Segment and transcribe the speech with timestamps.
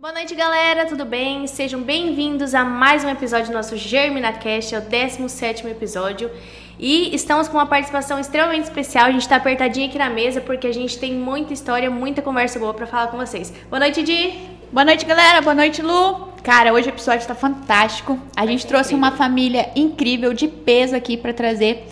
[0.00, 1.44] Boa noite, galera, tudo bem?
[1.48, 6.30] Sejam bem-vindos a mais um episódio do nosso GerminaCast, é o 17 episódio.
[6.78, 9.06] E estamos com uma participação extremamente especial.
[9.06, 12.60] A gente está apertadinho aqui na mesa porque a gente tem muita história, muita conversa
[12.60, 13.52] boa para falar com vocês.
[13.68, 14.38] Boa noite, Di.
[14.70, 15.40] Boa noite, galera.
[15.40, 16.28] Boa noite, Lu.
[16.44, 18.16] Cara, hoje o episódio está fantástico.
[18.36, 21.88] A gente trouxe uma família incrível, de peso aqui para trazer.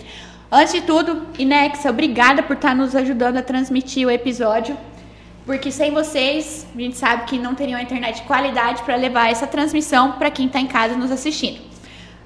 [0.49, 4.77] Antes de tudo, Inexa, obrigada por estar nos ajudando a transmitir o episódio.
[5.47, 9.31] Porque sem vocês, a gente sabe que não teria uma internet de qualidade para levar
[9.31, 11.61] essa transmissão para quem está em casa nos assistindo.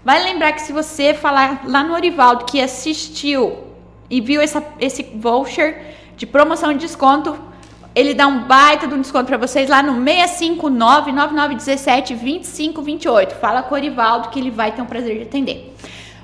[0.03, 3.59] Vale lembrar que se você falar lá no Orivaldo que assistiu
[4.09, 7.39] e viu essa, esse voucher de promoção de desconto,
[7.95, 13.35] ele dá um baita de um desconto para vocês lá no 659 9917 2528.
[13.35, 15.77] Fala com o Orivaldo que ele vai ter um prazer de atender.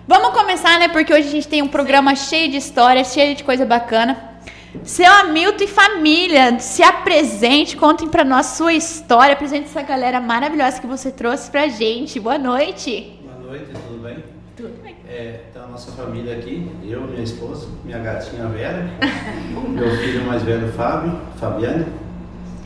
[0.09, 0.88] Vamos começar, né?
[0.88, 4.35] Porque hoje a gente tem um programa cheio de histórias, cheio de coisa bacana.
[4.84, 10.80] Seu Hamilton e família, se apresente, contem para nós sua história, apresente essa galera maravilhosa
[10.80, 12.20] que você trouxe pra gente.
[12.20, 13.18] Boa noite.
[13.23, 14.24] Boa noite, tudo bem?
[14.56, 14.96] Tudo bem.
[15.08, 18.90] É, tá a nossa família aqui, eu, minha esposa, minha gatinha Vera,
[19.68, 21.86] meu filho mais velho Fábio, Fabiane.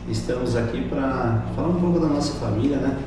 [0.07, 2.97] Estamos aqui para falar um pouco da nossa família, né?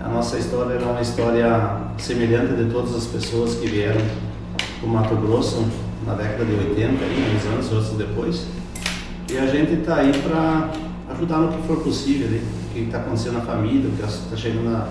[0.00, 4.00] A nossa história é uma história semelhante de todas as pessoas que vieram
[4.80, 5.64] do Mato Grosso
[6.06, 8.46] na década de 80, aí, uns anos, outros depois.
[9.30, 10.70] E a gente está aí para
[11.14, 12.40] ajudar no que for possível, né?
[12.70, 14.88] o que está acontecendo na família, o que está chegando na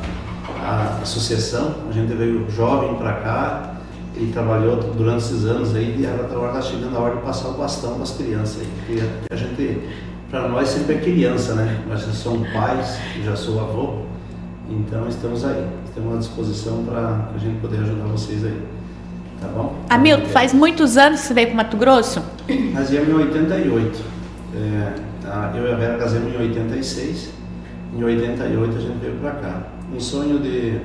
[0.59, 1.75] a associação.
[1.89, 3.75] A gente veio jovem para cá
[4.15, 7.53] e trabalhou durante esses anos aí e agora está chegando a hora de passar o
[7.53, 9.89] bastão para as crianças aí, porque a gente,
[10.29, 11.83] para nós sempre é criança, né?
[11.87, 14.03] Nós já somos pais, já sou avô,
[14.69, 18.61] então estamos aí, estamos à disposição para a gente poder ajudar vocês aí.
[19.41, 19.75] Tá bom?
[19.89, 22.21] Hamilton, faz muitos anos que você veio para Mato Grosso?
[22.73, 23.99] Nós viemos em 88.
[24.53, 24.93] É,
[25.57, 27.31] eu e a Vera casamos em 86.
[27.97, 29.63] Em 88 a gente veio para cá.
[29.93, 30.79] Um sonho de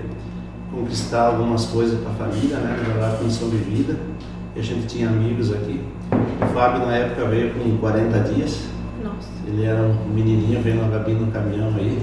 [0.72, 2.82] conquistar algumas coisas para a família, né?
[2.82, 3.94] Melhorar a condição de vida.
[4.56, 5.80] E a gente tinha amigos aqui.
[6.40, 8.62] O Fábio na época veio com 40 dias.
[9.04, 9.28] Nossa.
[9.46, 11.98] Ele era um menininho, veio na cabine no caminhão aí.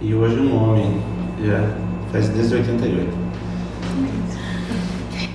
[0.00, 0.98] E hoje um homem.
[1.44, 1.62] Já
[2.10, 3.10] faz desde 88.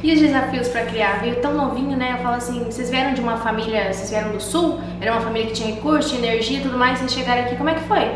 [0.05, 1.19] E os desafios para criar?
[1.19, 2.13] Veio tão novinho, né?
[2.15, 5.47] Eu falo assim, vocês vieram de uma família, vocês vieram do sul, era uma família
[5.47, 8.11] que tinha recurso, tinha energia e tudo mais, vocês chegaram aqui, como é que foi?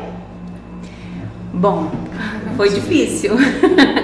[1.52, 1.90] Bom,
[2.56, 3.32] foi difícil.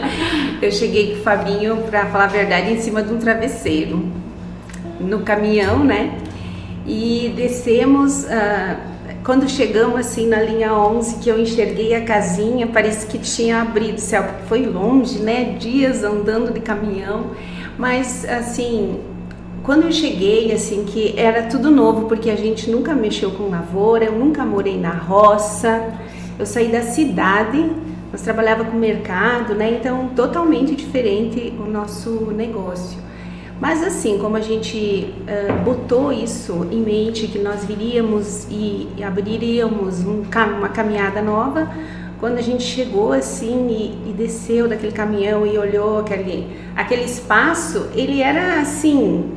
[0.63, 4.11] Eu cheguei com o Fabinho, pra falar a verdade, em cima de um travesseiro,
[4.99, 6.17] no caminhão, né?
[6.87, 8.25] E descemos.
[8.31, 8.77] ah,
[9.23, 13.97] quando chegamos assim na linha 11, que eu enxerguei a casinha, parece que tinha abrido
[13.97, 15.55] o céu, porque foi longe, né?
[15.59, 17.31] Dias andando de caminhão.
[17.77, 19.01] Mas assim,
[19.63, 24.05] quando eu cheguei, assim, que era tudo novo, porque a gente nunca mexeu com lavoura,
[24.05, 25.93] eu nunca morei na roça,
[26.37, 27.69] eu saí da cidade,
[28.11, 29.71] nós trabalhava com mercado, né?
[29.79, 33.05] Então, totalmente diferente o nosso negócio.
[33.59, 40.01] Mas assim, como a gente ah, botou isso em mente, que nós viríamos e, abriríamos
[40.01, 40.23] um
[40.57, 41.71] uma caminhada nova,
[42.25, 47.87] quando a gente chegou assim e, e desceu daquele caminhão e olhou aquele, aquele espaço,
[47.93, 49.29] ele era assim,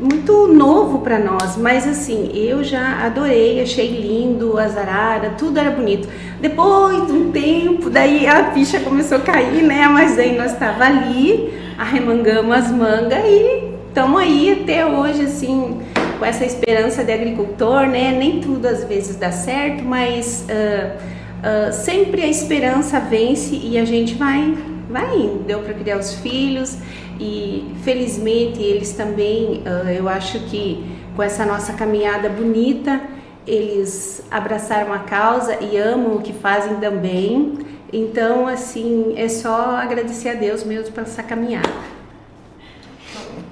[0.00, 5.70] muito novo para nós, mas assim, eu já adorei, achei lindo, as araras, tudo era
[5.70, 6.08] bonito.
[6.40, 9.86] Depois de um tempo, daí a ficha começou a cair, né?
[9.86, 15.80] Mas daí nós estava ali, arremangamos as mangas e estamos aí até hoje, assim,
[16.18, 18.10] com essa esperança de agricultor, né?
[18.18, 20.96] Nem tudo às vezes dá certo, mas ah,
[21.42, 24.56] ah, sempre a esperança vence e a gente vai,
[24.88, 25.42] vai indo.
[25.44, 26.78] Deu para criar os filhos
[27.18, 30.84] e felizmente eles também, ah, eu acho que
[31.16, 33.00] com essa nossa caminhada bonita,
[33.46, 37.58] eles abraçaram a causa e amam o que fazem também.
[37.92, 41.68] Então, assim, é só agradecer a Deus mesmo por essa caminhada.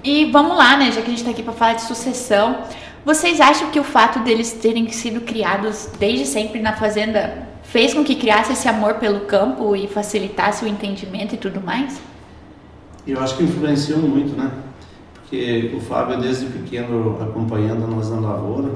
[0.03, 0.91] E vamos lá, né?
[0.93, 2.63] Já que a gente tá aqui para falar de sucessão,
[3.05, 8.03] vocês acham que o fato deles terem sido criados desde sempre na fazenda fez com
[8.03, 12.01] que criasse esse amor pelo campo e facilitasse o entendimento e tudo mais?
[13.07, 14.51] Eu acho que influenciou muito, né?
[15.15, 18.71] Porque o Fábio, desde pequeno, acompanhando nós na lavoura,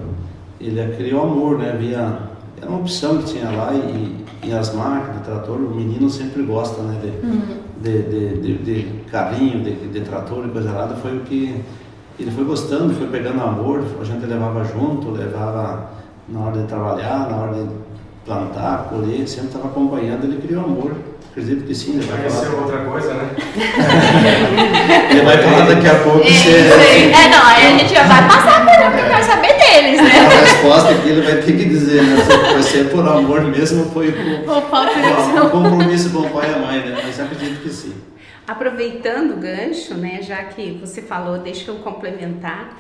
[0.61, 1.77] ele criou amor, né?
[1.77, 2.21] Via,
[2.57, 6.81] era uma opção que tinha lá e, e as máquinas, trator, o menino sempre gosta,
[6.83, 7.01] né?
[7.03, 10.95] De, de, de, de, de carrinho, de, de trator e coisa nada.
[10.95, 11.61] Foi o que
[12.17, 15.91] ele foi gostando, foi pegando amor, a gente levava junto, levava
[16.29, 17.85] na hora de trabalhar, na hora de
[18.25, 20.97] plantar, colher, sempre estava acompanhando, ele criou amor.
[21.31, 22.47] Acredito que sim, ele vai falar.
[22.47, 23.31] Conheceu outra coisa, né?
[25.11, 28.65] Ele vai falar daqui a pouco se É, não, aí a gente já vai passar
[28.65, 30.29] por eu quero saber deles, né?
[30.41, 32.23] resposta que ele vai ter que dizer, né?
[32.23, 35.51] Se vai ser por amor mesmo, foi por, de por opção.
[35.51, 37.01] compromisso com o pai e a mãe, né?
[37.05, 37.95] Mas acredito que sim.
[38.47, 42.79] Aproveitando o gancho, né, já que você falou, deixa eu complementar.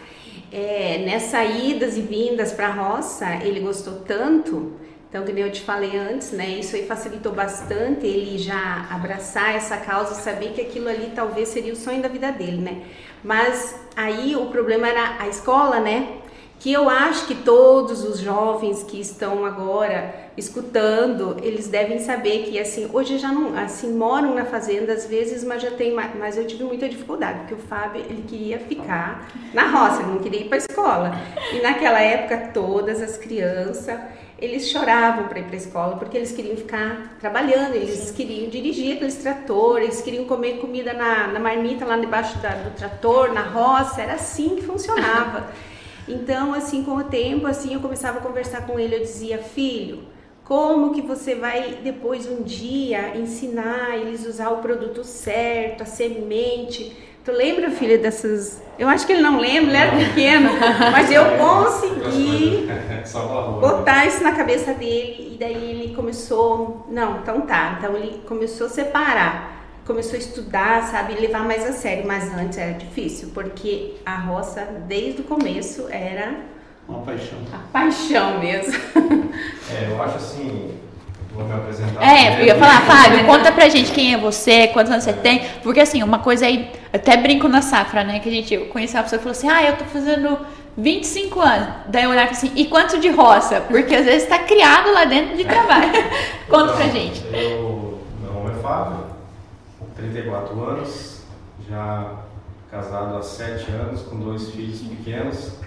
[0.52, 4.75] É, nessa idas e vindas para a roça, ele gostou tanto,
[5.14, 9.76] então, que eu te falei antes, né, isso aí facilitou bastante ele já abraçar essa
[9.76, 12.82] causa, saber que aquilo ali talvez seria o sonho da vida dele, né.
[13.22, 16.16] Mas aí o problema era a escola, né,
[16.58, 22.58] que eu acho que todos os jovens que estão agora escutando, eles devem saber que
[22.58, 26.37] assim, hoje já não, assim, moram na fazenda às vezes, mas já tem, ma- mas
[26.37, 30.40] eu tive muita dificuldade, porque o Fábio, ele queria ficar na roça, ele não queria
[30.40, 31.12] ir para a escola.
[31.52, 34.00] E naquela época todas as crianças,
[34.44, 38.96] eles choravam para ir para a escola, porque eles queriam ficar trabalhando, eles queriam dirigir
[38.96, 43.43] aqueles tratores, eles queriam comer comida na, na marmita lá debaixo da- do trator, na
[43.43, 45.49] roça, era assim que funcionava.
[46.06, 50.02] Então, assim, com o tempo, assim, eu começava a conversar com ele, eu dizia, filho,
[50.44, 55.87] como que você vai depois um dia ensinar eles a usar o produto certo, a
[55.87, 56.94] semente?
[57.25, 58.62] Tu lembra, filha, dessas...
[58.79, 60.50] Eu acho que ele não lembra, ele era pequeno,
[60.93, 62.69] mas eu consegui
[63.61, 68.67] botar isso na cabeça dele e daí ele começou, não, então tá, então ele começou
[68.67, 73.94] a separar, começou a estudar, sabe, levar mais a sério, mas antes era difícil, porque
[74.05, 76.35] a roça desde o começo era
[76.88, 77.38] Uma paixão.
[77.53, 78.75] a paixão mesmo.
[79.71, 80.75] É, eu acho assim,
[81.35, 82.03] vou me apresentar.
[82.03, 85.45] É, eu ia falar, Fábio, conta pra gente quem é você, quantos anos você tem.
[85.63, 88.21] Porque assim, uma coisa aí, até brinco na safra, né?
[88.21, 90.39] Que a gente eu conheci uma pessoa que falou assim: ah, eu tô fazendo
[90.77, 91.69] 25 anos.
[91.89, 93.61] Daí eu olhava assim, e quanto de roça?
[93.63, 95.93] Porque às vezes tá criado lá dentro de trabalho.
[96.49, 97.25] conta pra Então, gente.
[97.33, 99.05] Eu, meu nome é Fábio,
[99.97, 101.23] 34 anos,
[101.69, 102.13] já
[102.71, 105.59] casado há 7 anos, com dois filhos pequenos,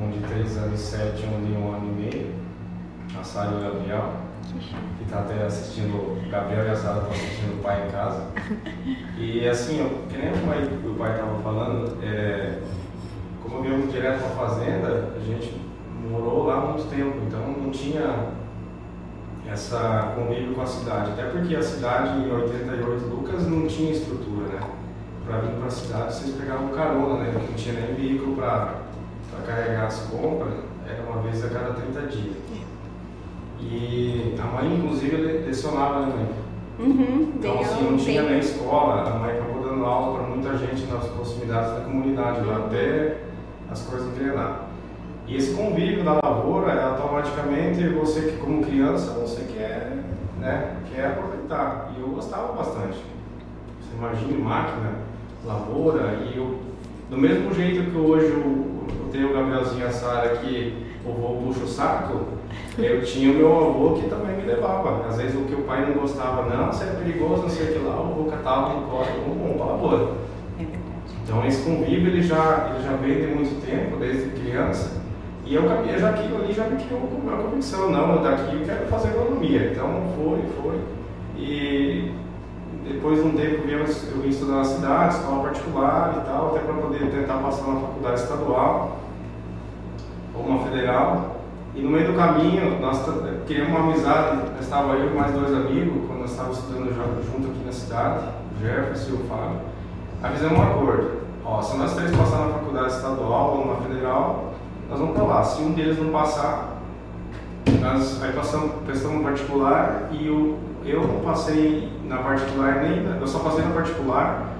[0.00, 2.34] um de 3 anos e 7 e um de 1 ano e meio,
[3.18, 4.12] a Sara e o Gabriel,
[4.58, 8.26] que está até assistindo, o Gabriel e a Sara estão assistindo o pai em casa.
[9.16, 12.58] E assim, eu, que nem o pai o pai estava falando, é,
[13.42, 15.54] como viemos direto para a fazenda, a gente
[16.10, 18.32] morou lá há muito tempo, então não tinha
[19.50, 21.12] essa convívio com a cidade.
[21.12, 24.60] Até porque a cidade em 88 Lucas não tinha estrutura, né?
[25.26, 27.32] Para vir para a cidade vocês pegavam carona, né?
[27.32, 28.82] Não tinha nem veículo para
[29.46, 30.54] carregar as compras,
[30.88, 32.36] era uma vez a cada 30 dias.
[33.70, 36.28] E a mãe, inclusive, le- lecionava, né, mãe?
[36.86, 40.86] Uhum, Então, assim, não tinha nem escola, a mãe acabou dando aula para muita gente
[40.86, 43.18] nas proximidades da comunidade, lá até
[43.70, 44.62] as coisas engrenar.
[45.26, 49.98] E esse convívio da lavoura, é automaticamente, você que como criança, você quer,
[50.38, 51.92] né, quer aproveitar.
[51.96, 52.98] E eu gostava bastante.
[53.80, 54.90] Você imagina máquina,
[55.46, 56.58] lavoura, e eu,
[57.08, 61.12] do mesmo jeito que hoje eu, eu tenho o Gabrielzinho e a Sara que o
[61.12, 62.20] vô puxa o saco,
[62.78, 65.06] eu tinha o meu avô que também me levava.
[65.08, 67.72] Às vezes o que o pai não gostava, não, você é perigoso, não sei o
[67.72, 70.12] que lá, o vô catava colo, vamos, vamos pra lavoura.
[70.58, 70.64] É.
[71.22, 75.02] Então esse convívio ele já, ele já veio de muito tempo, desde criança.
[75.46, 78.86] E eu, eu já aquilo ali já me criou uma convicção, não, daqui eu quero
[78.86, 79.70] fazer economia.
[79.72, 80.80] Então foi, foi.
[81.36, 82.12] E
[82.84, 86.74] depois de um tempo eu vim estudar na cidade, escola particular e tal, até para
[86.74, 89.00] poder tentar passar na faculdade estadual
[90.34, 91.36] ou uma federal.
[91.74, 93.04] E no meio do caminho, nós
[93.46, 96.94] criamos uma amizade, estava eu e mais dois amigos, quando nós estávamos estudando
[97.24, 99.60] junto aqui na cidade, o Jefferson e o Fábio.
[100.22, 101.10] Aí fizemos um acordo.
[101.44, 104.54] Ó, se nós três passar na faculdade estadual ou na federal,
[104.88, 105.42] nós vamos para lá.
[105.42, 106.80] Se um deles não passar,
[107.80, 113.04] nós aí passamos, prestamos particular e eu, eu não passei na particular nem.
[113.20, 114.53] Eu só passei na particular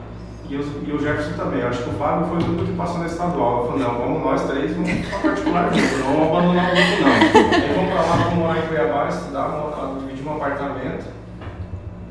[0.49, 1.61] e, os, e o Jefferson também.
[1.61, 3.61] Eu acho que o Fábio foi o único que passou na estadual.
[3.61, 7.03] Eu falei, não, vamos nós três, vamos para particular junto, não vamos abandonar o grupo
[7.03, 7.13] não.
[7.55, 11.05] Aí vamos para lá, vamos morar em Cuiabá, estudar, morar, dividir um apartamento.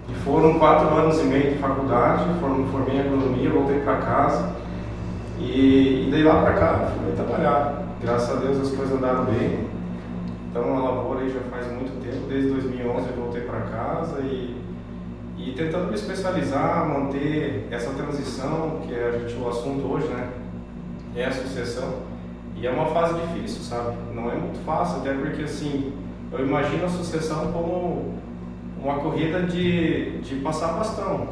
[0.09, 4.49] E foram quatro anos e meio de faculdade, formei em agronomia, voltei para casa.
[5.39, 7.83] E, e daí lá para cá fui trabalhar.
[8.01, 9.67] Graças a Deus as coisas andaram bem.
[10.49, 14.52] Então a lavoura aí já faz muito tempo, desde 2011 eu voltei para casa e,
[15.45, 20.29] e tentando me especializar, manter essa transição, que é a gente, o assunto hoje, né?
[21.15, 21.99] É a sucessão.
[22.55, 23.95] E é uma fase difícil, sabe?
[24.13, 25.93] Não é muito fácil, até porque assim,
[26.31, 28.15] eu imagino a sucessão como
[28.81, 31.27] uma corrida de, de passar bastão.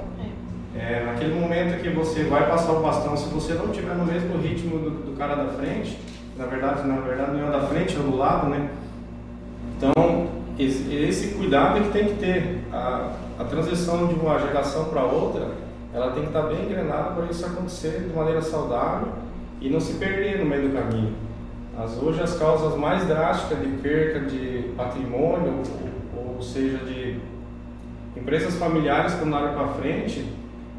[0.76, 4.38] É, naquele momento que você vai passar o bastão, se você não tiver no mesmo
[4.38, 5.98] ritmo do, do cara da frente,
[6.38, 8.70] na verdade, na verdade não é da frente, é do lado, né?
[9.78, 10.28] Então,
[10.58, 12.62] esse, esse cuidado é que tem que ter.
[12.72, 15.50] A, a transição de uma geração para outra,
[15.92, 19.08] ela tem que estar bem engrenada para isso acontecer de maneira saudável
[19.60, 21.16] e não se perder no meio do caminho.
[21.76, 25.64] As, hoje as causas mais drásticas de perca de patrimônio,
[26.16, 27.20] ou, seja, de
[28.16, 30.32] empresas familiares que andaram para frente,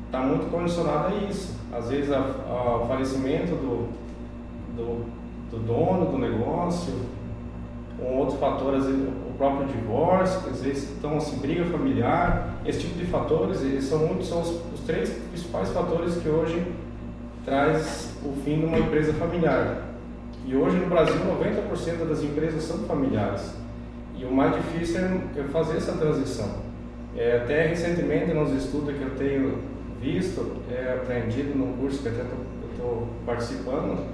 [0.07, 1.59] está muito condicionada a isso.
[1.73, 3.89] Às vezes o falecimento do,
[4.77, 5.05] do,
[5.51, 6.95] do, dono do negócio,
[8.01, 9.03] um outro fator, às vezes,
[9.33, 14.01] o próprio divórcio, às vezes então assim, briga familiar, esse tipo de fatores, eles são,
[14.01, 16.65] muito, são os, os três principais fatores que hoje
[17.45, 19.89] traz o fim de uma empresa familiar.
[20.47, 23.55] E hoje no Brasil 90% das empresas são familiares.
[24.17, 26.49] E o mais difícil é fazer essa transição.
[27.17, 29.59] É, até recentemente, nos estudos que eu tenho
[30.01, 32.23] visto, é, aprendido num curso que até
[32.73, 34.07] estou participando,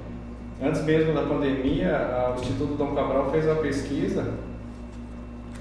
[0.63, 4.35] antes mesmo da pandemia, o Instituto Dom Cabral fez uma pesquisa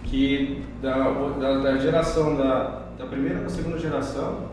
[0.10, 1.10] que da,
[1.40, 4.48] da, da geração da, da primeira para a segunda geração,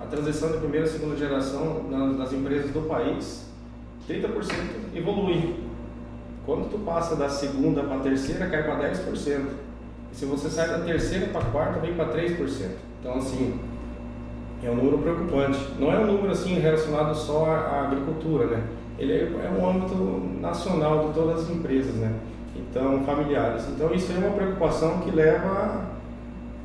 [0.00, 3.46] a transição da primeira e segunda geração nas, nas empresas do país,
[4.08, 4.26] 30%
[4.94, 5.54] evolui.
[6.44, 9.46] Quando tu passa da segunda para a terceira, cai para 10%.
[10.12, 12.70] E se você sai da terceira para a quarta, vem para 3%.
[13.00, 13.60] Então, assim,
[14.62, 15.58] é um número preocupante.
[15.78, 18.62] Não é um número assim relacionado só à agricultura, né?
[18.98, 19.94] Ele é, é um âmbito
[20.40, 22.12] nacional de todas as empresas, né?
[22.70, 23.64] Então, familiares.
[23.68, 25.86] Então, isso é uma preocupação que leva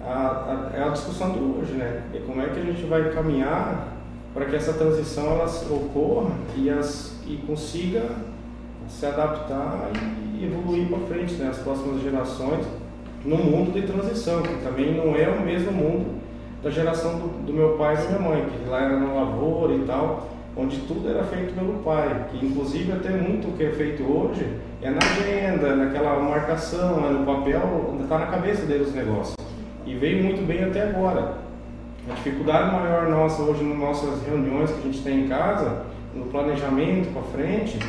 [0.04, 2.04] a, a discussão de hoje, né?
[2.14, 3.88] E como é que a gente vai caminhar
[4.34, 8.04] para que essa transição ela ocorra e, as, e consiga
[8.88, 9.90] se adaptar
[10.38, 11.50] e evoluir para frente, né?
[11.50, 12.66] As próximas gerações
[13.26, 16.22] no mundo de transição, que também não é o mesmo mundo
[16.62, 19.74] da geração do, do meu pai e da minha mãe, que lá era na lavoura
[19.74, 23.72] e tal, onde tudo era feito pelo pai, que inclusive até muito o que é
[23.72, 24.46] feito hoje
[24.82, 29.36] é na agenda, naquela marcação, é no papel, está na cabeça deles os negócios.
[29.86, 31.38] E veio muito bem até agora.
[32.10, 36.26] A dificuldade maior nossa hoje nas nossas reuniões que a gente tem em casa, no
[36.26, 37.80] planejamento para frente,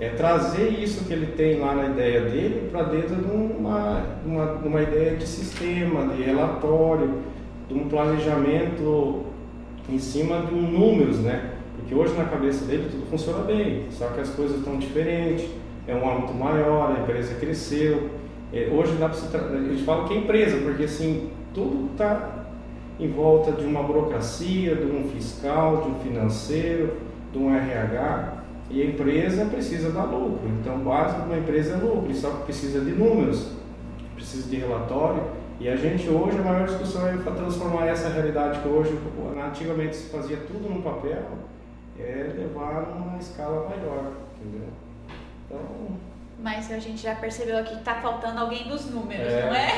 [0.00, 4.52] é trazer isso que ele tem lá na ideia dele para dentro de uma, uma,
[4.52, 7.18] uma ideia de sistema, de relatório,
[7.68, 9.24] de um planejamento
[9.88, 11.53] em cima de números, né?
[11.84, 15.46] Porque hoje na cabeça dele tudo funciona bem, só que as coisas estão diferentes,
[15.86, 18.08] é um âmbito maior, a empresa cresceu.
[18.50, 22.46] É, hoje dá para se a gente fala que é empresa, porque assim, tudo está
[22.98, 26.94] em volta de uma burocracia, de um fiscal, de um financeiro,
[27.30, 28.32] de um RH.
[28.70, 30.48] E a empresa precisa dar lucro.
[30.58, 33.50] Então, básico de uma empresa é lucro, só que precisa de números,
[34.14, 35.22] precisa de relatório.
[35.60, 38.98] E a gente hoje, a maior discussão é transformar essa realidade que hoje,
[39.46, 41.22] antigamente se fazia tudo no papel,
[41.98, 44.68] é levar numa escala maior, entendeu?
[45.46, 46.14] Então...
[46.38, 49.68] Mas a gente já percebeu aqui que está faltando alguém dos números, é, não é?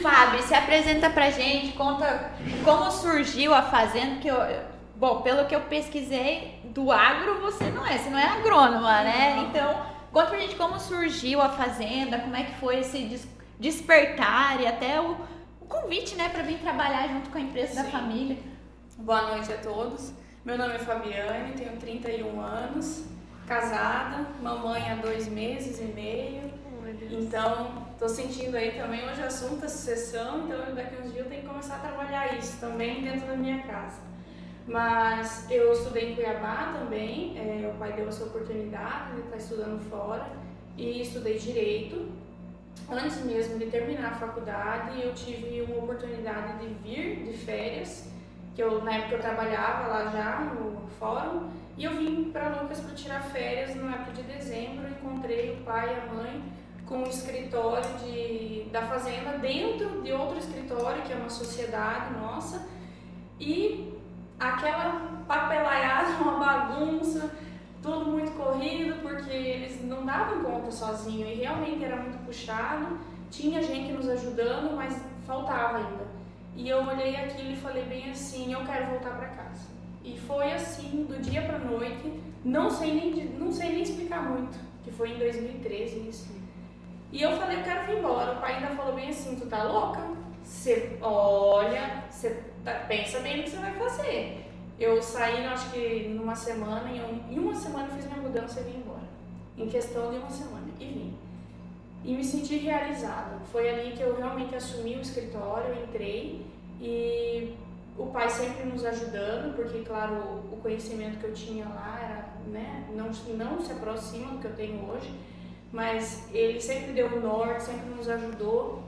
[0.01, 2.31] Fábio, se apresenta pra gente, conta
[2.63, 4.37] como surgiu a fazenda, que eu,
[4.95, 9.47] bom, pelo que eu pesquisei, do agro você não é, você não é agrônoma, né?
[9.47, 13.19] Então, conta pra gente como surgiu a fazenda, como é que foi esse
[13.59, 15.17] despertar e até o,
[15.61, 17.83] o convite, né, para vir trabalhar junto com a empresa Sim.
[17.83, 18.37] da família.
[19.03, 20.13] Boa noite a todos.
[20.45, 23.05] Meu nome é Fabiane, tenho 31 anos,
[23.47, 26.51] casada, mamãe há dois meses e meio.
[27.09, 31.25] Então, estou sentindo aí também hoje o assunto da sucessão, então daqui uns dias eu
[31.25, 34.01] tenho que começar a trabalhar isso também dentro da minha casa.
[34.67, 39.81] Mas eu estudei em Cuiabá também, é, o pai deu essa oportunidade de estar estudando
[39.89, 40.31] fora
[40.77, 42.07] e estudei Direito.
[42.87, 48.10] Antes mesmo de terminar a faculdade, eu tive uma oportunidade de vir de férias
[48.53, 52.79] que eu na época eu trabalhava lá já no fórum e eu vim para Lucas
[52.79, 56.43] para tirar férias na época de dezembro encontrei o pai e a mãe
[56.85, 62.67] com um escritório de, da fazenda dentro de outro escritório que é uma sociedade nossa
[63.39, 63.97] e
[64.39, 67.31] aquela papelaiada uma bagunça
[67.81, 73.63] tudo muito corrido porque eles não davam conta sozinho e realmente era muito puxado tinha
[73.63, 76.10] gente nos ajudando mas faltava ainda
[76.55, 79.69] e eu olhei aquilo e falei bem assim, eu quero voltar para casa.
[80.03, 84.57] E foi assim, do dia para noite, não sei nem não sei nem explicar muito,
[84.83, 86.41] que foi em 2013 isso.
[87.11, 88.33] E eu falei, eu quero vir embora.
[88.33, 90.01] O pai ainda falou bem assim, tu tá louca?
[90.43, 94.45] Você olha, você tá, pensa bem no que você vai fazer.
[94.79, 98.79] Eu saí, acho que numa semana, em, uma semana eu fiz minha mudança e vim
[98.79, 99.03] embora.
[99.57, 100.67] Em questão de uma semana.
[100.79, 101.13] E vim
[102.03, 103.39] e me senti realizada.
[103.51, 106.45] Foi ali que eu realmente assumi o escritório, entrei
[106.79, 107.55] e
[107.97, 112.87] o pai sempre nos ajudando, porque, claro, o conhecimento que eu tinha lá era, né,
[112.95, 115.13] não, não se aproxima do que eu tenho hoje,
[115.71, 118.83] mas ele sempre deu o norte, sempre nos ajudou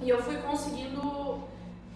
[0.00, 1.42] e eu fui conseguindo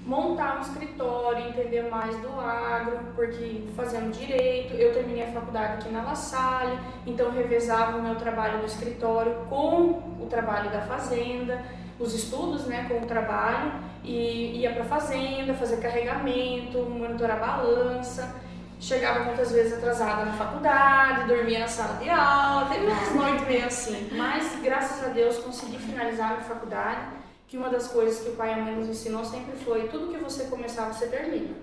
[0.05, 5.91] montar um escritório, entender mais do agro, porque fazendo direito, eu terminei a faculdade aqui
[5.91, 11.63] na La Salle, então revezava o meu trabalho no escritório com o trabalho da fazenda,
[11.99, 13.73] os estudos, né, com o trabalho
[14.05, 18.37] e ia para fazenda, fazer carregamento, monitorar balança.
[18.81, 23.67] Chegava muitas vezes atrasada na faculdade, dormia na sala de aula, teve umas noites meio
[23.67, 24.09] assim.
[24.13, 27.01] Mas graças a Deus consegui finalizar a minha faculdade,
[27.49, 30.13] que uma das coisas que o pai e a mãe nos ensinou sempre foi tudo
[30.13, 31.55] que você começar você termina.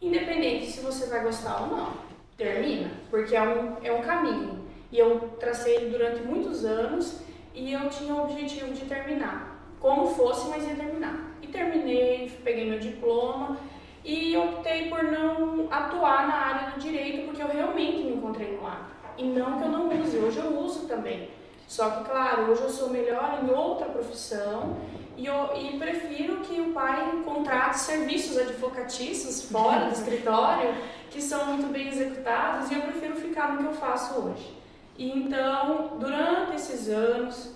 [0.00, 1.92] Independente se você vai gostar ou não,
[2.36, 4.60] termina, porque é um, é um caminho.
[4.92, 7.20] E eu tracei durante muitos anos
[7.54, 9.58] e eu tinha o objetivo de terminar.
[9.80, 11.32] Como fosse, mas ia terminar.
[11.40, 13.56] E terminei, peguei meu diploma
[14.04, 18.66] e optei por não atuar na área do direito porque eu realmente me encontrei no
[18.66, 18.90] agro.
[19.16, 21.30] E não que eu não use, hoje eu uso também.
[21.66, 24.76] Só que, claro, hoje eu sou melhor em outra profissão
[25.20, 30.74] e, eu, e prefiro que o pai contrate serviços advocatícios fora do escritório
[31.10, 34.56] que são muito bem executados e eu prefiro ficar no que eu faço hoje.
[34.96, 37.54] E então, durante esses anos,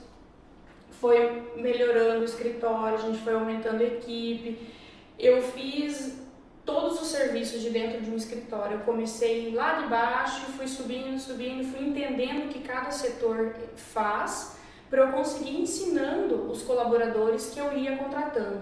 [1.00, 4.70] foi melhorando o escritório, a gente foi aumentando a equipe.
[5.18, 6.20] Eu fiz
[6.66, 8.76] todos os serviços de dentro de um escritório.
[8.76, 14.53] Eu comecei lá de baixo, fui subindo, subindo, fui entendendo o que cada setor faz
[14.94, 18.60] para eu conseguir ensinando os colaboradores que eu ia contratando.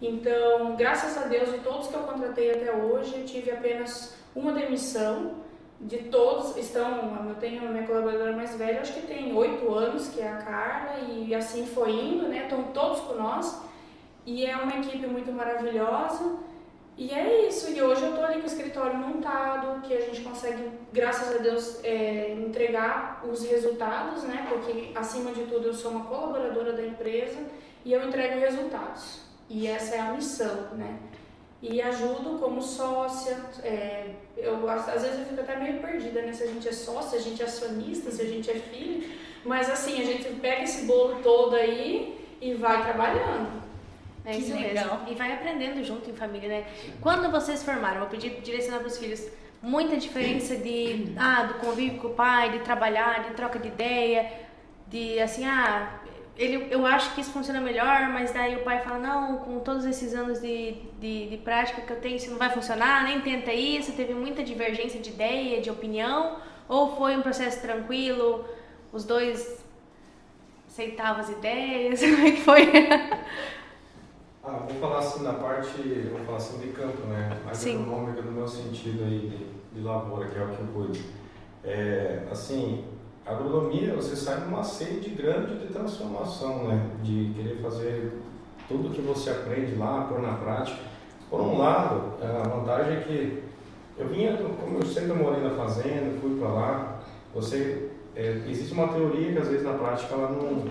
[0.00, 4.52] Então, graças a Deus, de todos que eu contratei até hoje, eu tive apenas uma
[4.52, 5.42] demissão.
[5.80, 10.06] De todos, estão, eu tenho a minha colaboradora mais velha, acho que tem oito anos,
[10.06, 12.44] que é a Carla, e assim foi indo, né?
[12.44, 13.60] Estão todos com nós.
[14.24, 16.36] E é uma equipe muito maravilhosa.
[16.96, 20.20] E é isso, e hoje eu estou ali com o escritório montado, que a gente
[20.20, 24.46] consegue, graças a Deus, é, entregar os resultados, né?
[24.48, 27.40] Porque, acima de tudo, eu sou uma colaboradora da empresa
[27.84, 29.22] e eu entrego resultados.
[29.48, 30.98] E essa é a missão, né?
[31.62, 36.32] E ajudo como sócia, é, eu, às vezes eu fico até meio perdida, né?
[36.32, 39.08] Se a gente é sócia, se a gente é acionista, se a gente é filho,
[39.44, 43.61] mas assim, a gente pega esse bolo todo aí e vai trabalhando.
[44.24, 44.98] É isso legal.
[44.98, 45.12] mesmo.
[45.12, 46.64] E vai aprendendo junto em família, né?
[47.00, 49.26] Quando vocês formaram, vou pedir direcionar para os filhos,
[49.60, 54.30] muita diferença de ah, do convívio com o pai, de trabalhar, de troca de ideia,
[54.88, 56.00] de assim, ah,
[56.36, 59.84] ele, eu acho que isso funciona melhor, mas daí o pai fala, não, com todos
[59.84, 63.52] esses anos de, de, de prática que eu tenho, isso não vai funcionar, nem tenta
[63.52, 68.44] isso, teve muita divergência de ideia, de opinião, ou foi um processo tranquilo,
[68.92, 69.62] os dois
[70.66, 72.72] aceitavam as ideias, como é que foi?
[74.44, 77.40] Ah, vou falar assim na parte, vou falar assim de campo, né?
[77.44, 80.98] Mais agronômica no meu sentido aí de, de lavoura, que é o que eu cuido.
[81.62, 82.84] É, assim,
[83.24, 86.90] agronomia, você sai numa sede grande de transformação, né?
[87.04, 88.20] De querer fazer
[88.66, 90.80] tudo que você aprende lá, pôr na prática.
[91.30, 93.42] Por um lado, a vantagem é que
[93.96, 97.00] eu vinha, como eu sempre morei na fazenda, fui para lá,
[97.32, 100.64] você, é, existe uma teoria que às vezes na prática ela não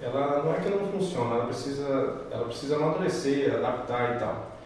[0.00, 4.56] ela não é que não funciona, ela precisa, ela precisa amadurecer, adaptar e tal.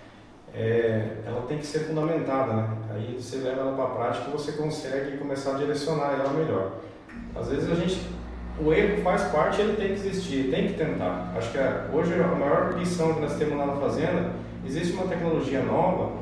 [0.52, 2.68] É, ela tem que ser fundamentada, né?
[2.92, 6.72] Aí você leva ela para a prática e você consegue começar a direcionar ela melhor.
[7.36, 8.10] Às vezes a gente,
[8.60, 11.32] o erro faz parte, ele tem que existir, tem que tentar.
[11.36, 14.32] Acho que a, hoje a maior lição que nós temos lá na fazenda,
[14.66, 16.18] existe uma tecnologia nova,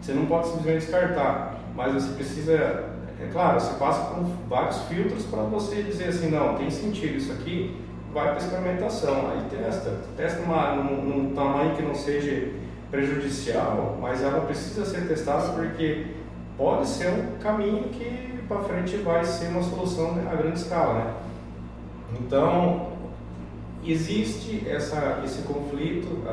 [0.00, 5.26] você não pode simplesmente descartar, mas você precisa, é claro, você passa por vários filtros
[5.26, 7.76] para você dizer assim, não, tem sentido isso aqui,
[8.12, 12.48] vai para experimentação, aí testa, testa numa, num, num, tamanho que não seja
[12.90, 16.06] prejudicial, mas ela precisa ser testada porque
[16.56, 21.14] pode ser um caminho que para frente vai ser uma solução a grande escala, né?
[22.18, 22.88] Então
[23.84, 26.24] existe essa, esse conflito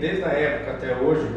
[0.00, 1.28] desde a época até hoje.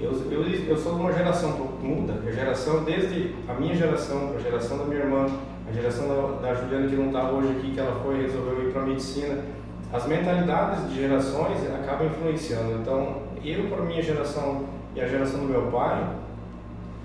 [0.00, 1.50] Eu, eu, eu sou de uma geração
[1.82, 5.26] muda, a geração desde a minha geração, a geração da minha irmã,
[5.68, 8.72] a geração da, da Juliana que não está hoje aqui, que ela foi resolveu ir
[8.72, 9.44] para a medicina,
[9.92, 12.80] as mentalidades de gerações acabam influenciando.
[12.80, 16.06] Então, eu para minha geração e a geração do meu pai,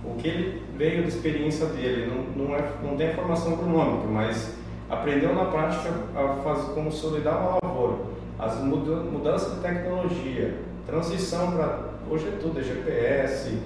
[0.03, 4.55] o que ele veio da experiência dele, não, não, é, não tem formação econômica, mas
[4.89, 7.97] aprendeu na prática a fazer como solidar uma lavoura,
[8.37, 13.57] as mudanças de tecnologia, transição para hoje é tudo, é GPS,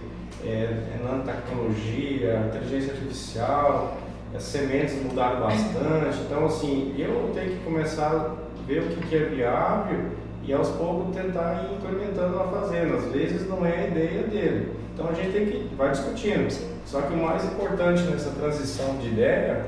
[0.46, 3.98] é, é nanotecnologia, inteligência artificial,
[4.36, 6.20] as sementes mudaram bastante.
[6.26, 10.12] Então, assim, eu tenho que começar a ver o que é viável
[10.44, 12.98] e aos poucos tentar ir implementando na fazenda.
[12.98, 14.74] Às vezes não é a ideia dele.
[14.94, 16.50] Então a gente tem que vai discutindo.
[16.86, 19.66] Só que o mais importante nessa transição de ideia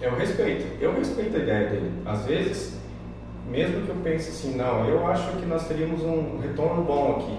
[0.00, 0.66] é o respeito.
[0.80, 1.92] Eu respeito a ideia dele.
[2.04, 2.76] Às vezes
[3.48, 7.38] mesmo que eu pense assim, não, eu acho que nós teríamos um retorno bom aqui.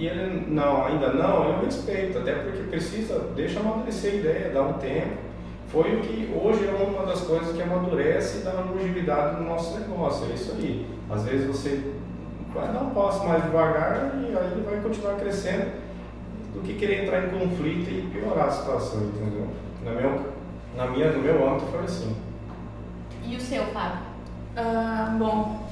[0.00, 4.62] E ele, não, ainda não, eu respeito, até porque precisa, deixa amadurecer a ideia, dá
[4.62, 5.18] um tempo.
[5.68, 9.78] Foi o que hoje é uma das coisas que amadurece e dá longevidade no nosso
[9.78, 10.86] negócio, é isso aí.
[11.10, 11.92] Às vezes você
[12.54, 15.70] vai dar um passo mais devagar e aí vai continuar crescendo
[16.54, 19.48] do que querer entrar em conflito e piorar a situação, entendeu?
[19.84, 22.16] Na, na minha, no meu âmbito foi assim.
[23.22, 23.98] E o seu, Fábio?
[24.56, 25.68] Ah, bom,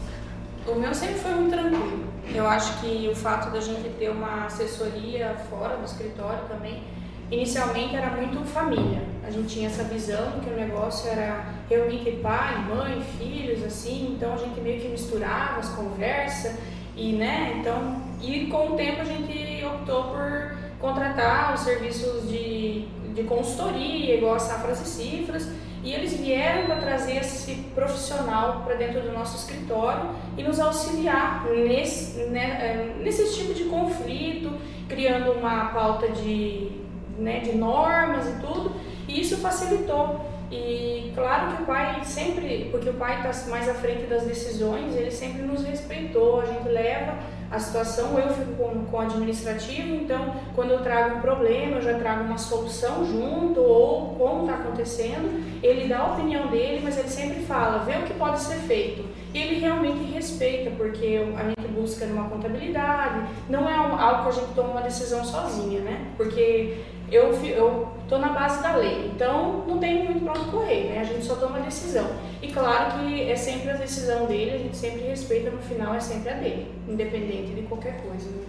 [0.67, 2.18] o meu sempre foi muito tranquilo.
[2.35, 6.83] Eu acho que o fato da gente ter uma assessoria fora do escritório também,
[7.31, 9.03] inicialmente era muito família.
[9.27, 14.35] A gente tinha essa visão que o negócio era reunir pai, mãe, filhos, assim, então
[14.35, 16.57] a gente meio que misturava as conversas
[16.97, 22.87] e, né, então, e com o tempo a gente optou por contratar os serviços de,
[23.15, 25.49] de consultoria, igual a Safras e Cifras,
[25.83, 31.45] e eles vieram para trazer esse profissional para dentro do nosso escritório e nos auxiliar
[31.47, 34.53] nesse, né, eh, nesse tipo de conflito,
[34.89, 36.71] criando uma pauta de,
[37.19, 38.73] né, de normas e tudo,
[39.07, 40.38] e isso facilitou.
[40.51, 44.97] E claro que o pai sempre, porque o pai está mais à frente das decisões,
[44.97, 47.15] ele sempre nos respeitou, a gente leva
[47.51, 51.83] a situação, eu fico com, com o administrativo, então quando eu trago um problema, eu
[51.83, 56.99] já trago uma solução junto, ou como está acontecendo, ele dá a opinião dele, mas
[56.99, 59.05] ele sempre fala, vê o que pode ser feito.
[59.33, 64.33] E ele realmente respeita, porque a gente busca numa contabilidade, não é algo que a
[64.33, 66.07] gente toma uma decisão sozinha, né?
[66.17, 66.79] Porque
[67.11, 71.01] eu, eu tô na base da lei, então não tem muito para onde correr, né?
[71.01, 72.07] A gente só toma decisão.
[72.43, 76.01] E claro que é sempre a decisão dele, a gente sempre respeita, no final é
[76.01, 78.29] sempre a dele, independente de qualquer coisa.
[78.31, 78.43] Né?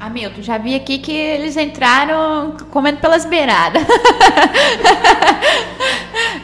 [0.00, 3.82] Hamilton, já vi aqui que eles entraram comendo pelas beiradas.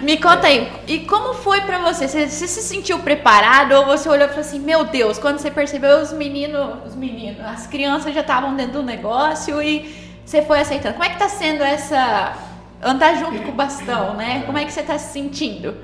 [0.01, 2.09] Me conta aí, e como foi para você?
[2.09, 2.27] você?
[2.27, 2.49] você?
[2.49, 6.13] se sentiu preparado ou você olhou e falou assim, meu Deus, quando você percebeu os
[6.13, 10.95] meninos, os meninos, as crianças já estavam dentro do negócio e você foi aceitando.
[10.95, 12.39] Como é que tá sendo essa
[12.81, 14.45] andar junto com o bastão, né?
[14.47, 15.75] Como é que você está se sentindo?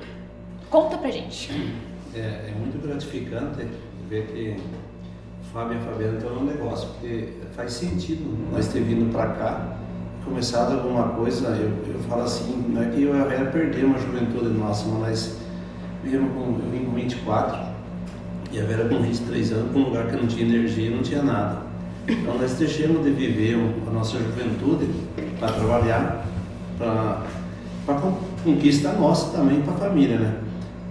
[0.69, 1.51] Conta pra gente.
[2.15, 3.67] É, é muito gratificante
[4.09, 4.55] ver que
[5.51, 9.77] Fábio e a Fabiana estão no negócio, porque faz sentido nós ter vindo para cá,
[10.23, 13.97] começado alguma coisa, eu, eu falo assim, não é que eu e a Vera perdemos
[13.97, 15.39] a juventude nossa, mas
[16.01, 17.67] viemos com, eu vim com 24
[18.53, 21.21] e a Vera com 23 anos, com um lugar que não tinha energia, não tinha
[21.21, 21.66] nada.
[22.07, 24.87] Então nós deixamos de viver a nossa juventude
[25.39, 26.25] para trabalhar,
[26.77, 28.01] para
[28.43, 30.35] conquista nossa também para a família, né?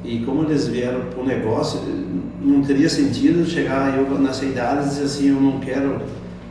[0.05, 1.81] E como eles vieram para o negócio,
[2.40, 6.00] não teria sentido chegar eu nessa idade e dizer assim, eu não quero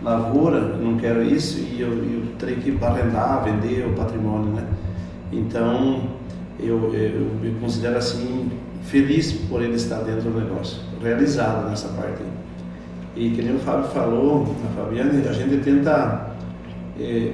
[0.04, 4.66] lavoura, não quero isso, e eu, eu teria que arrendar, vender o patrimônio, né?
[5.32, 6.10] Então,
[6.60, 8.52] eu, eu me considero assim,
[8.84, 12.35] feliz por ele estar dentro do negócio, realizado nessa parte aí.
[13.16, 16.32] E que nem o Fábio falou, a Fabiana, a gente tenta.
[17.00, 17.32] É,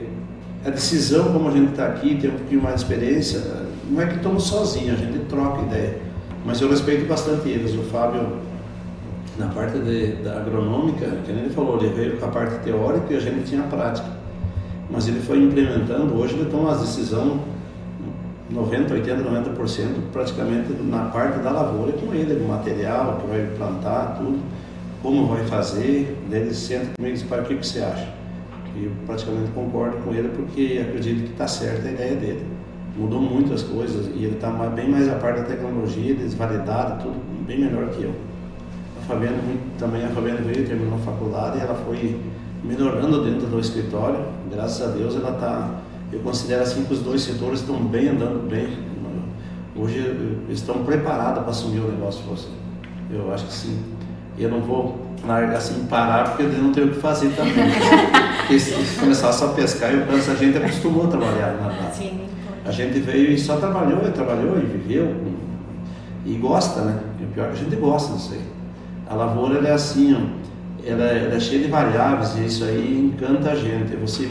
[0.64, 3.42] a decisão, como a gente está aqui, tem um pouquinho mais de experiência,
[3.90, 5.98] não é que estamos sozinhos, a gente troca ideia.
[6.46, 7.74] Mas eu respeito bastante eles.
[7.74, 8.38] O Fábio,
[9.40, 13.12] na parte de, da agronômica, que nem ele falou, ele veio com a parte teórica
[13.12, 14.08] e a gente tinha a prática.
[14.90, 17.40] Mas ele foi implementando, hoje ele toma as decisões
[18.52, 24.18] 90, 80, 90% praticamente na parte da lavoura com ele, do material que vai plantar,
[24.18, 24.40] tudo
[25.02, 28.08] como vai fazer, daí ele senta comigo e diz, pai, o que, que você acha?
[28.76, 32.46] E eu praticamente concordo com ele porque acredito que está certa a ideia dele.
[32.96, 37.46] Mudou muito as coisas e ele está bem mais a parte da tecnologia, desvalidado, tudo
[37.46, 38.14] bem melhor que eu.
[39.02, 39.38] A Fabiana
[39.80, 42.20] também, a Fabiana veio, terminou a faculdade e ela foi
[42.64, 44.24] melhorando dentro do escritório.
[44.52, 48.48] Graças a Deus ela está, eu considero assim que os dois setores estão bem andando
[48.48, 48.92] bem.
[49.74, 52.48] Hoje estão preparados para assumir o negócio de você.
[53.10, 53.80] Eu acho que sim
[54.38, 57.54] eu não vou largar assim, parar, porque eu não tenho o que fazer também.
[58.42, 62.22] porque se começar só a pescar, eu penso, a gente acostumou a trabalhar na Sim.
[62.66, 65.16] A gente veio e só trabalhou, e trabalhou e viveu.
[66.26, 67.00] E gosta, né?
[67.20, 68.42] E o pior é que a gente gosta disso aí.
[69.10, 70.42] A lavoura ela é assim, ó,
[70.86, 73.96] ela, é, ela é cheia de variáveis e isso aí encanta a gente.
[73.96, 74.30] Você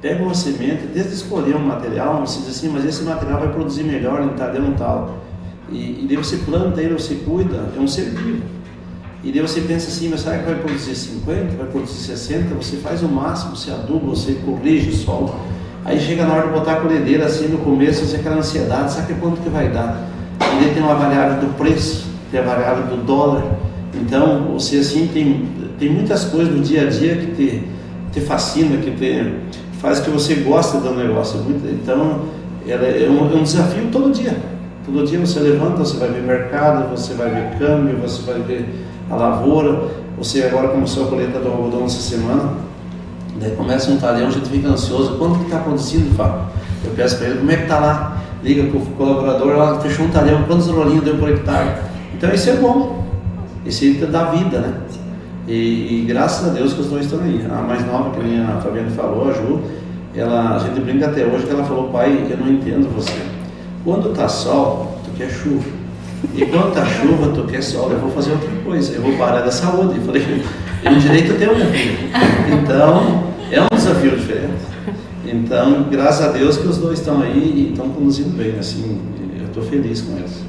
[0.00, 3.84] pega uma semente, desde escolher um material, você diz assim, mas esse material vai produzir
[3.84, 5.18] melhor em tal, um tal.
[5.70, 8.42] E, e daí você planta ele, você cuida, é um ser vivo.
[9.24, 12.54] E daí você pensa assim, mas será que vai produzir 50, vai produzir 60?
[12.54, 15.34] Você faz o máximo, você aduba, você corrige o solo.
[15.84, 19.14] Aí chega na hora de botar a colhedeira assim no começo, você aquela ansiedade, sabe
[19.14, 20.08] quanto que vai dar?
[20.40, 23.44] E daí tem uma variável do preço, tem a variável do dólar.
[23.94, 27.62] Então, você assim tem, tem muitas coisas do dia a dia que te,
[28.12, 29.34] te fascina, que te
[29.80, 31.40] faz que você gosta do negócio.
[31.64, 32.22] Então,
[32.68, 34.36] é um, é um desafio todo dia.
[34.84, 38.68] Todo dia você levanta, você vai ver mercado, você vai ver câmbio, você vai ver
[39.10, 39.88] a lavoura.
[40.18, 42.54] Você agora começou a colheita do algodão essa semana,
[43.40, 45.16] daí começa um talhão, a gente fica ansioso.
[45.16, 46.46] Quanto que está produzindo, Fábio?
[46.84, 48.18] Eu peço para ele, como é que está lá?
[48.42, 51.82] Liga para o colaborador, ela fechou um talhão, quantos rolinhos deu por hectare?
[52.14, 53.04] Então isso é bom,
[53.64, 54.74] isso aí dá vida, né?
[55.46, 57.44] E, e, graças a Deus que os dois estão aí.
[57.50, 59.60] A mais nova, que a Fabiana falou, a Ju,
[60.14, 63.16] ela, a gente brinca até hoje que ela falou, pai, eu não entendo você.
[63.84, 65.77] Quando tá sol, tu quer chuva.
[66.34, 69.40] E quando tá chuva, tu quer sol, eu vou fazer outra coisa, eu vou parar
[69.40, 69.98] da saúde.
[69.98, 70.44] Eu falei,
[70.84, 71.98] eu um direito a ter uma vida.
[72.62, 74.68] Então, é um desafio diferente.
[75.24, 79.00] Então, graças a Deus que os dois estão aí e estão conduzindo bem, assim,
[79.38, 80.42] eu estou feliz com eles.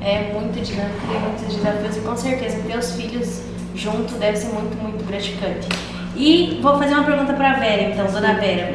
[0.00, 3.42] É muito dinâmico, tem muitos desafios e com certeza ter os filhos
[3.74, 5.68] junto deve ser muito, muito gratificante.
[6.16, 8.72] E vou fazer uma pergunta para a Vera, então, dona Vera.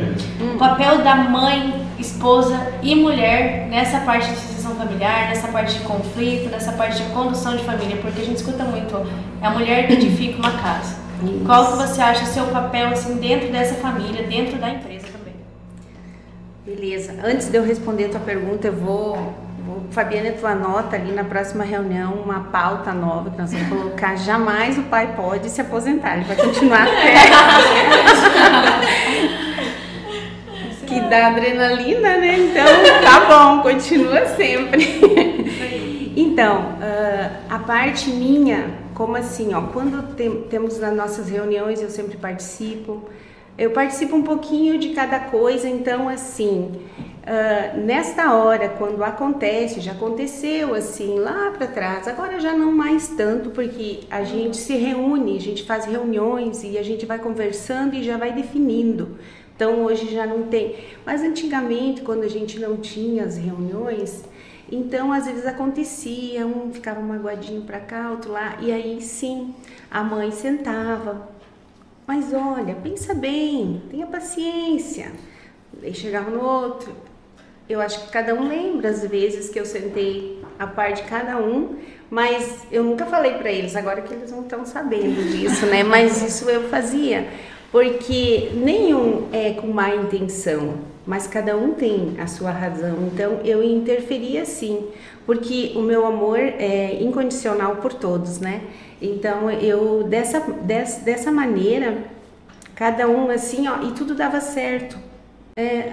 [0.54, 6.50] O papel da mãe, esposa e mulher nessa parte de familiar, nessa parte de conflito,
[6.50, 8.96] nessa parte de condução de família, porque a gente escuta muito,
[9.42, 10.96] é a mulher que edifica uma casa.
[11.24, 11.44] Isso.
[11.46, 15.36] Qual que você acha o seu papel assim dentro dessa família, dentro da empresa também?
[16.66, 17.16] Beleza.
[17.24, 19.34] Antes de eu responder a tua pergunta, eu vou
[19.92, 24.16] Fabiana, tu anota ali na próxima reunião uma pauta nova que nós vamos colocar.
[24.16, 27.16] Jamais o pai pode se aposentar, ele vai continuar até.
[30.96, 32.40] que dá adrenalina, né?
[32.40, 32.66] Então,
[33.04, 34.88] tá bom, continua sempre.
[36.16, 41.90] então, uh, a parte minha, como assim, ó, quando tem, temos nas nossas reuniões, eu
[41.90, 43.04] sempre participo.
[43.58, 46.72] Eu participo um pouquinho de cada coisa, então assim,
[47.24, 53.10] uh, nesta hora, quando acontece, já aconteceu assim lá para trás, agora já não mais
[53.10, 57.96] tanto, porque a gente se reúne, a gente faz reuniões e a gente vai conversando
[57.96, 59.18] e já vai definindo.
[59.56, 60.76] Então hoje já não tem.
[61.06, 64.24] Mas antigamente, quando a gente não tinha as reuniões,
[64.72, 69.54] então às vezes acontecia, um ficava magoadinho para cá, outro lá, e aí sim,
[69.90, 71.30] a mãe sentava,
[72.08, 75.12] mas olha, pensa bem, tenha paciência.
[75.74, 76.94] Daí chegava no outro.
[77.68, 81.38] Eu acho que cada um lembra as vezes que eu sentei a par de cada
[81.38, 81.78] um,
[82.12, 85.84] mas eu nunca falei para eles, agora que eles não estão sabendo disso, né?
[85.84, 87.28] Mas isso eu fazia,
[87.76, 93.10] porque nenhum é com má intenção, mas cada um tem a sua razão.
[93.12, 94.88] Então eu interferia sim,
[95.26, 98.62] porque o meu amor é incondicional por todos, né?
[99.02, 101.98] Então eu dessa, dessa, dessa maneira,
[102.74, 104.98] cada um assim, ó, e tudo dava certo.
[105.58, 105.90] É,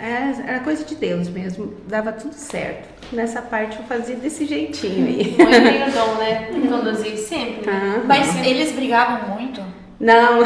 [0.47, 2.89] era coisa de Deus mesmo, dava tudo certo.
[3.13, 5.37] Nessa parte eu fazia desse jeitinho aí.
[5.37, 6.49] Mãe tem o dom, né?
[6.69, 7.69] Conduzir sempre.
[7.69, 9.82] Ah, Mas eles brigavam muito?
[10.03, 10.41] Não.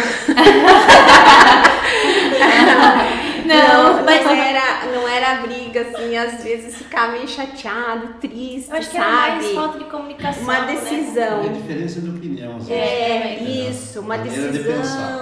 [3.47, 8.91] Não, mas era, não era briga, assim, às vezes ficar meio chateado, triste, Eu acho
[8.91, 9.07] que sabe?
[9.23, 10.43] era mais falta de comunicação.
[10.43, 10.73] Uma né?
[10.75, 11.45] decisão.
[11.45, 12.57] É diferença de opinião.
[12.57, 12.73] assim.
[12.73, 13.71] É, Entendeu?
[13.71, 14.77] isso, uma Maneira de decisão,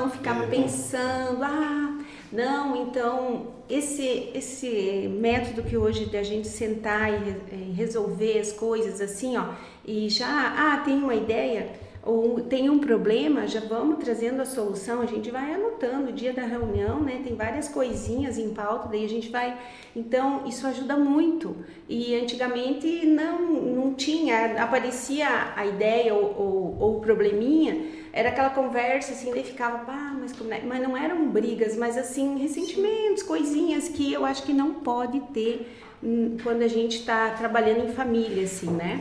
[0.04, 0.10] pensar.
[0.10, 1.98] ficava É, pensando, ah,
[2.32, 9.00] não, então esse esse método que hoje da gente sentar e re- resolver as coisas
[9.02, 9.44] assim, ó,
[9.86, 11.68] e já, ah, tem uma ideia
[12.04, 16.34] ou tem um problema, já vamos trazendo a solução, a gente vai anotando o dia
[16.34, 17.22] da reunião, né?
[17.24, 19.58] Tem várias coisinhas em pauta, daí a gente vai.
[19.96, 21.56] Então, isso ajuda muito.
[21.88, 28.50] E antigamente não, não tinha, aparecia a ideia ou, ou, ou o probleminha, era aquela
[28.50, 30.60] conversa assim, daí ficava, pá, mas, como é?
[30.60, 35.66] mas não eram brigas, mas assim, ressentimentos, coisinhas que eu acho que não pode ter
[36.02, 39.00] hum, quando a gente está trabalhando em família, assim, né?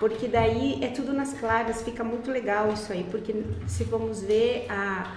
[0.00, 3.34] Porque daí é tudo nas claras, fica muito legal isso aí, porque
[3.68, 5.14] se vamos ver a,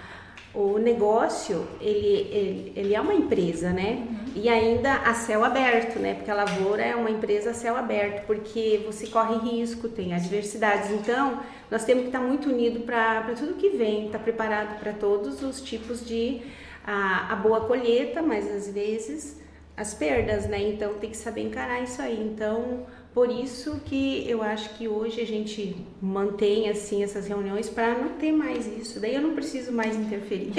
[0.53, 4.05] o negócio, ele, ele, ele é uma empresa, né?
[4.35, 6.15] E ainda a céu aberto, né?
[6.15, 10.91] Porque a lavoura é uma empresa a céu aberto, porque você corre risco, tem adversidades.
[10.91, 11.39] Então,
[11.71, 15.61] nós temos que estar muito unidos para tudo que vem, estar preparado para todos os
[15.61, 16.41] tipos de
[16.85, 19.41] a, a boa colheita, mas às vezes
[19.75, 20.61] as perdas, né?
[20.61, 22.19] Então tem que saber encarar isso aí.
[22.19, 27.93] Então, por isso que eu acho que hoje a gente mantém assim essas reuniões para
[27.93, 28.99] não ter mais isso.
[28.99, 30.51] Daí eu não preciso mais interferir.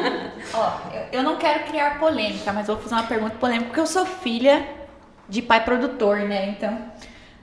[0.52, 0.72] Ó,
[1.10, 4.68] eu, não quero criar polêmica, mas vou fazer uma pergunta polêmica, porque eu sou filha
[5.28, 6.50] de pai produtor, né?
[6.50, 6.78] Então,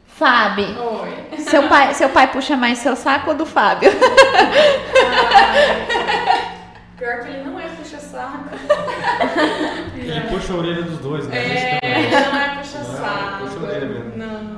[0.05, 1.39] Fábio, Oi.
[1.39, 3.89] seu pai, seu pai puxa mais seu saco ou do Fábio?
[6.99, 8.45] Pior que ele não é puxa-saco.
[9.95, 11.35] Ele puxa a orelha dos dois, né?
[11.35, 13.43] É, ele não é puxa-saco.
[13.43, 14.17] Não, puxa a orelha mesmo.
[14.17, 14.50] Não.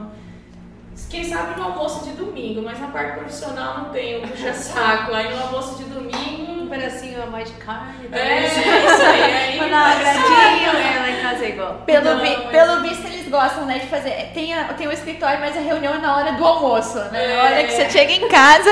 [1.13, 5.13] Quem sabe no almoço de domingo, mas na parte profissional não tem o puxa-saco.
[5.13, 6.63] Aí no almoço de domingo.
[6.63, 8.09] Um pedacinho a mais de carne.
[8.11, 8.51] É, talvez.
[8.57, 9.21] isso aí.
[9.23, 10.99] aí Pra dar um agradinho, né?
[10.99, 11.73] Lá em casa é igual.
[11.85, 14.31] Pelo, Não, vi- mas- pelo visto, eles gostam, né, de fazer.
[14.33, 17.35] Tem, a, tem o escritório, mas a reunião é na hora do almoço, né?
[17.35, 18.71] Na hora que você chega em casa.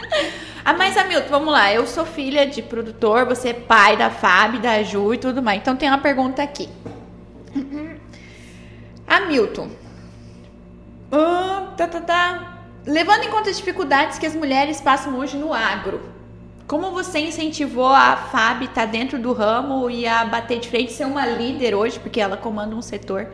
[0.64, 1.70] ah, mas Hamilton, vamos lá.
[1.70, 5.60] Eu sou filha de produtor, você é pai da Fábio, da Ju e tudo mais.
[5.60, 6.66] Então tem uma pergunta aqui.
[9.06, 9.83] Hamilton.
[11.14, 12.58] Hum, tá, tá, tá.
[12.84, 16.00] Levando em conta as dificuldades que as mulheres passam hoje no agro,
[16.66, 21.04] como você incentivou a Fábio estar dentro do ramo e a bater de frente, ser
[21.04, 23.28] uma líder hoje, porque ela comanda um setor?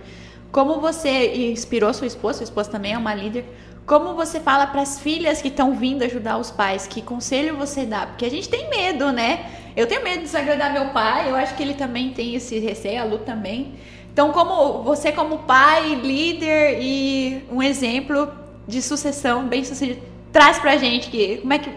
[0.52, 3.46] Como você inspirou sua esposa, sua esposa também é uma líder,
[3.86, 6.86] como você fala para as filhas que estão vindo ajudar os pais?
[6.86, 8.06] Que conselho você dá?
[8.06, 9.46] Porque a gente tem medo, né?
[9.74, 13.00] Eu tenho medo de desagradar meu pai, eu acho que ele também tem esse receio,
[13.00, 13.74] a Lu também.
[14.20, 18.28] Então, como você como pai, líder e um exemplo
[18.68, 21.70] de sucessão bem sucedido, traz pra gente que como é que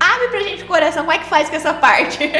[0.00, 2.18] Abre pra gente o coração, como é que faz com essa parte?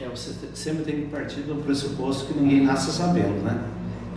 [0.00, 3.60] É, você sempre tem que partir do pressuposto que ninguém nasce sabendo, né?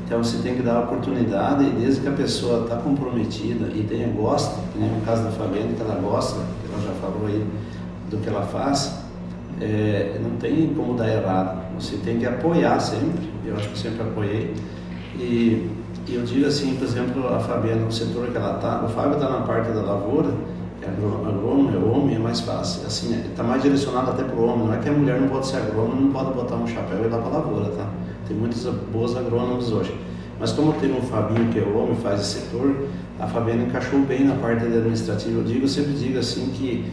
[0.06, 3.84] Então você tem que dar a oportunidade e desde que a pessoa está comprometida e
[3.84, 7.28] tenha gosta, que nem no caso da Fabiana, que ela gosta, que ela já falou
[7.28, 7.46] aí
[8.10, 8.96] do que ela faz,
[9.62, 11.62] é, não tem como dar errado.
[11.80, 14.54] Você tem que apoiar sempre, eu acho que sempre apoiei.
[15.18, 15.70] E,
[16.10, 19.30] eu digo assim, por exemplo, a Fabiana, no setor que ela está, o Fábio está
[19.30, 20.30] na parte da lavoura,
[20.82, 22.86] é agrônomo, é homem, é mais fácil.
[22.88, 24.66] Assim, está mais direcionado até para o homem.
[24.66, 27.06] Não é que a mulher não pode ser agrônomo, não pode botar um chapéu e
[27.06, 27.88] ir lá para a lavoura, tá?
[28.28, 29.96] Tem muitas boas agrônomos hoje.
[30.40, 32.88] Mas como tem um Fabinho que é homem, faz esse setor,
[33.20, 35.40] a Fabiana encaixou bem na parte administrativa.
[35.40, 36.84] Eu digo, eu sempre digo assim que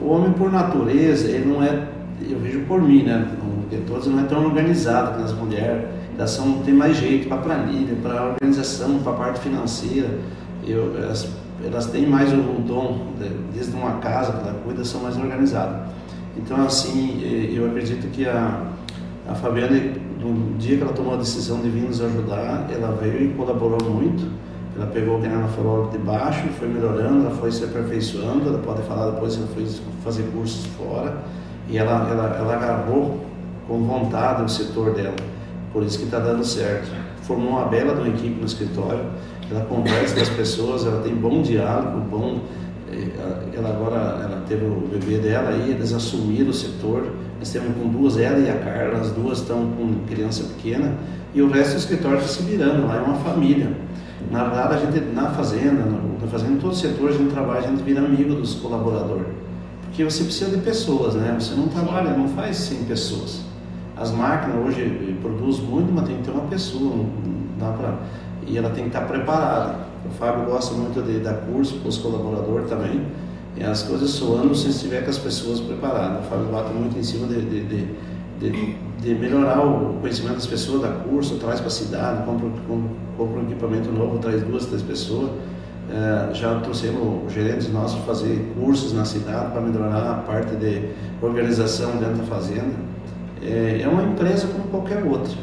[0.00, 1.88] o homem por natureza, ele não é,
[2.28, 3.28] eu vejo por mim, né?
[3.60, 5.84] Porque todos não é tão organizado que as mulheres.
[6.16, 10.08] Elas são, tem mais jeito para planilha, para organização, para a parte financeira.
[10.66, 11.28] Eu, as,
[11.64, 15.88] elas têm mais o, dom, de, desde uma casa que ela cuida, são mais organizadas.
[16.36, 17.20] Então, assim,
[17.54, 18.62] eu acredito que a,
[19.28, 19.80] a Fabiana,
[20.20, 23.90] no dia que ela tomou a decisão de vir nos ajudar, ela veio e colaborou
[23.90, 24.30] muito.
[24.76, 28.48] Ela pegou o que ela falou de baixo, foi melhorando, ela foi se aperfeiçoando.
[28.48, 29.66] Ela pode falar depois, ela foi
[30.02, 31.16] fazer cursos fora
[31.68, 33.20] e ela, ela, ela agarrou
[33.68, 35.16] com vontade o setor dela.
[35.72, 36.90] Por isso que está dando certo.
[37.22, 39.00] Formou uma bela uma equipe no escritório
[39.50, 42.40] ela conversa com as pessoas, ela tem bom diálogo, bom.
[42.90, 43.08] Eh,
[43.54, 47.12] ela agora ela teve o bebê dela aí, eles assumiram o setor.
[47.38, 50.94] Nós temos com duas, ela e a Carla, as duas estão com criança pequena
[51.34, 53.70] e o resto do escritório está se virando, lá é uma família.
[54.30, 55.84] Na verdade, a gente na fazenda,
[56.20, 59.26] na fazenda, em todo setor, a gente trabalha, a gente vira amigo dos colaboradores.
[59.84, 61.36] Porque você precisa de pessoas, né?
[61.38, 63.42] Você não trabalha, não faz sem pessoas.
[63.96, 67.04] As máquinas hoje produzem muito, mas tem que ter uma pessoa,
[67.60, 67.94] dá para
[68.46, 69.76] e ela tem que estar preparada.
[70.04, 73.06] O Fábio gosta muito de dar curso para os colaboradores também,
[73.56, 76.26] e as coisas soando se estiver com as pessoas preparadas.
[76.26, 77.88] O Fábio bate muito em cima de, de, de,
[78.40, 82.48] de, de melhorar o conhecimento das pessoas, dá curso, traz para a cidade, compra,
[83.16, 85.30] compra um equipamento novo, traz duas, três pessoas.
[85.90, 90.88] É, já trouxemos gerentes nossos fazer cursos na cidade para melhorar a parte de
[91.20, 92.74] organização dentro da fazenda.
[93.42, 95.34] É, é uma empresa como qualquer outra.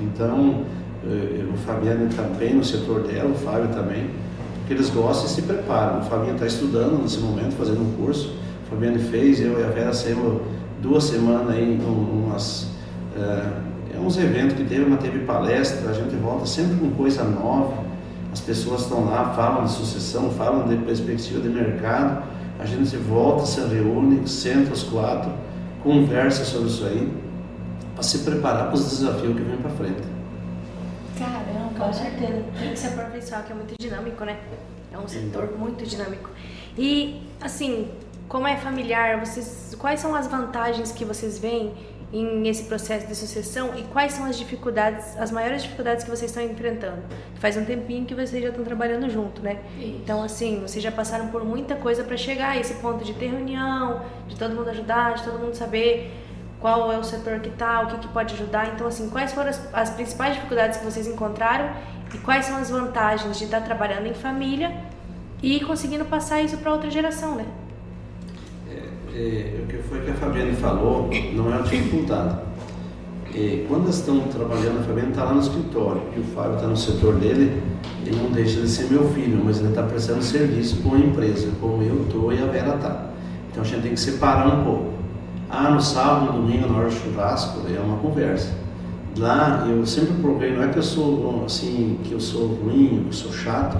[0.00, 0.64] Então,
[1.04, 4.10] eh, o Fabiano bem no setor dela, o Fábio também,
[4.58, 6.00] porque eles gostam e se preparam.
[6.00, 8.34] O Fabiano está estudando nesse momento, fazendo um curso.
[8.66, 10.40] O Fabiano fez, eu e a Vera saímos
[10.80, 12.68] duas semanas aí em umas,
[13.16, 17.84] é, uns eventos que teve, mas teve palestra, a gente volta sempre com coisa nova.
[18.32, 22.22] As pessoas estão lá, falam de sucessão, falam de perspectiva de mercado.
[22.58, 25.32] A gente volta, se reúne, senta os quatro,
[25.82, 27.12] conversa sobre isso aí,
[27.94, 30.02] para se preparar para os desafios que vem para frente.
[31.18, 32.44] Caramba, com certeza.
[32.58, 34.38] Tem que se aperfeiçoar, que é muito dinâmico, né?
[34.92, 36.30] É um setor muito dinâmico.
[36.78, 37.88] E, assim,
[38.30, 41.74] como é familiar, vocês, quais são as vantagens que vocês veem
[42.12, 46.30] em esse processo de sucessão e quais são as dificuldades, as maiores dificuldades que vocês
[46.30, 47.02] estão enfrentando?
[47.40, 49.58] Faz um tempinho que vocês já estão trabalhando junto, né?
[49.76, 49.98] Isso.
[50.00, 53.32] Então, assim, vocês já passaram por muita coisa para chegar a esse ponto de ter
[53.32, 56.12] reunião, de todo mundo ajudar, de todo mundo saber
[56.60, 58.68] qual é o setor que está, o que, que pode ajudar.
[58.68, 61.74] Então, assim, quais foram as, as, principais dificuldades que vocês encontraram
[62.14, 64.72] e quais são as vantagens de estar trabalhando em família
[65.42, 67.46] e conseguindo passar isso para outra geração, né?
[69.20, 72.38] É, o que foi que a Fabiane falou não é uma dificuldade.
[73.34, 76.66] É, quando elas estão trabalhando, a Fabiane está lá no escritório e o Fábio está
[76.66, 77.62] no setor dele,
[78.06, 81.50] ele não deixa de ser meu filho, mas ele está prestando serviço para uma empresa,
[81.60, 83.10] como eu estou e a Vera está.
[83.50, 84.90] Então a gente tem que separar um pouco.
[85.50, 88.54] Ah, no sábado, no domingo, na hora do churrasco, é uma conversa.
[89.18, 93.08] Lá eu sempre procurei, não é que eu sou assim, que eu sou ruim, que
[93.08, 93.76] eu sou chato,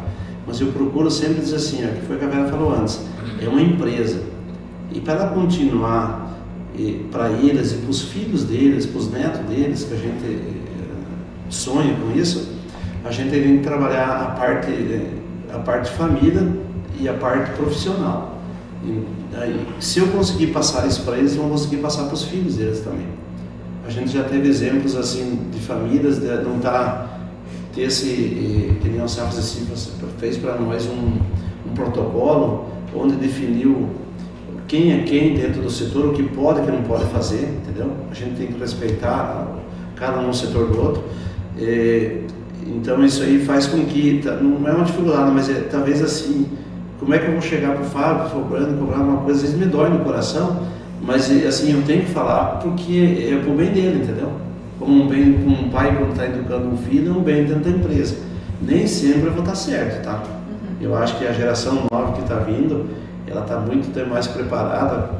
[0.46, 3.00] mas eu procuro sempre dizer assim, o que foi que a Vera falou antes,
[3.40, 4.28] é uma empresa.
[4.92, 6.30] E para ela continuar
[7.10, 11.48] para eles e para os filhos deles, para os netos deles, que a gente eh,
[11.48, 12.54] sonha com isso,
[13.04, 14.70] a gente tem que trabalhar a parte,
[15.52, 16.48] a parte família
[16.98, 18.38] e a parte profissional.
[18.84, 19.04] E
[19.36, 22.80] aí, se eu conseguir passar isso para eles, vão conseguir passar para os filhos deles
[22.80, 23.06] também.
[23.86, 27.18] A gente já teve exemplos assim de famílias de não tá,
[27.74, 29.66] ter esse que nem o Safas assim,
[30.18, 31.18] fez para nós um,
[31.68, 33.88] um protocolo onde definiu
[34.70, 37.58] quem é quem dentro do setor, o que pode e o que não pode fazer,
[37.60, 37.90] entendeu?
[38.08, 39.48] A gente tem que respeitar
[39.96, 41.02] cada um setor do outro.
[41.58, 42.18] É,
[42.64, 46.46] então isso aí faz com que, tá, não é uma dificuldade, mas é talvez assim,
[47.00, 49.58] como é que eu vou chegar para o Fábio, cobrando, cobrar uma coisa, às vezes
[49.58, 50.64] me dói no coração,
[51.02, 54.30] mas assim, eu tenho que falar porque é pro bem dele, entendeu?
[54.78, 57.64] Como um, bem, como um pai quando está educando um filho, é um bem dentro
[57.64, 58.18] da empresa.
[58.62, 60.22] Nem sempre eu vou estar tá certo, tá?
[60.22, 60.76] Uhum.
[60.80, 62.86] Eu acho que a geração nova que está vindo,
[63.30, 65.10] ela está muito mais preparada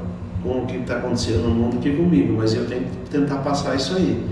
[0.42, 3.76] com o que está acontecendo no mundo que comigo, mas eu tenho que tentar passar
[3.76, 4.24] isso aí.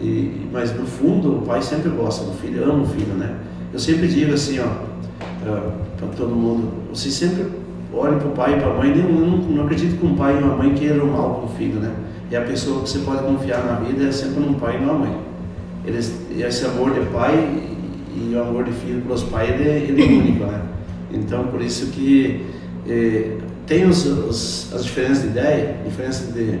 [0.00, 3.36] E, mas no fundo, o pai sempre gosta do filho, ama o filho, né?
[3.72, 4.68] Eu sempre digo assim, ó,
[5.42, 7.46] para todo mundo, você sempre
[7.92, 10.38] olhe para o pai e para a mãe, eu não, não acredito que um pai
[10.38, 11.92] e uma mãe queiram mal com o filho, né?
[12.30, 14.94] E a pessoa que você pode confiar na vida é sempre num pai e numa
[14.94, 15.16] mãe.
[15.84, 17.62] Eles, esse amor de pai
[18.14, 20.62] e o amor de filho pelos pais, ele, ele é único, né?
[21.10, 22.46] Então, por isso que
[22.88, 26.58] eh, tem os, os, as diferenças de ideia, diferenças de,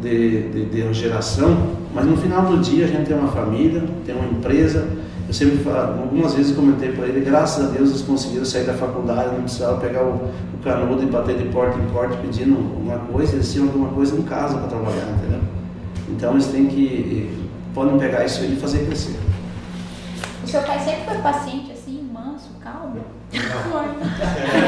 [0.00, 4.14] de, de, de geração, mas no final do dia a gente tem uma família, tem
[4.14, 4.86] uma empresa,
[5.26, 8.74] eu sempre falo, algumas vezes comentei para ele, graças a Deus eles conseguiram sair da
[8.74, 12.98] faculdade, não precisavam pegar o, o canudo e bater de porta em porta pedindo uma
[12.98, 15.40] coisa, eles tinham alguma coisa em casa para trabalhar, entendeu?
[16.08, 17.28] Então eles têm que,
[17.74, 19.16] podem pegar isso aí e fazer crescer.
[20.44, 23.00] O seu pai sempre foi paciente, assim, manso, calmo?
[23.32, 24.56] Não.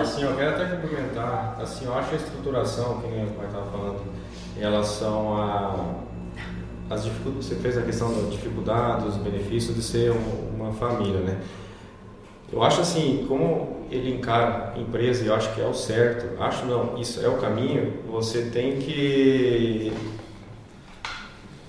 [0.00, 3.70] assim, eu quero até complementar, assim, eu acho a estruturação, que nem o pai estava
[3.70, 4.00] falando,
[4.56, 5.94] em relação a
[6.90, 11.20] as dificuldades, você fez a questão da dificuldade, dos benefícios de ser um, uma família,
[11.20, 11.38] né?
[12.50, 16.64] Eu acho assim, como ele encara a empresa, eu acho que é o certo, acho
[16.64, 19.92] não, isso é o caminho, você tem que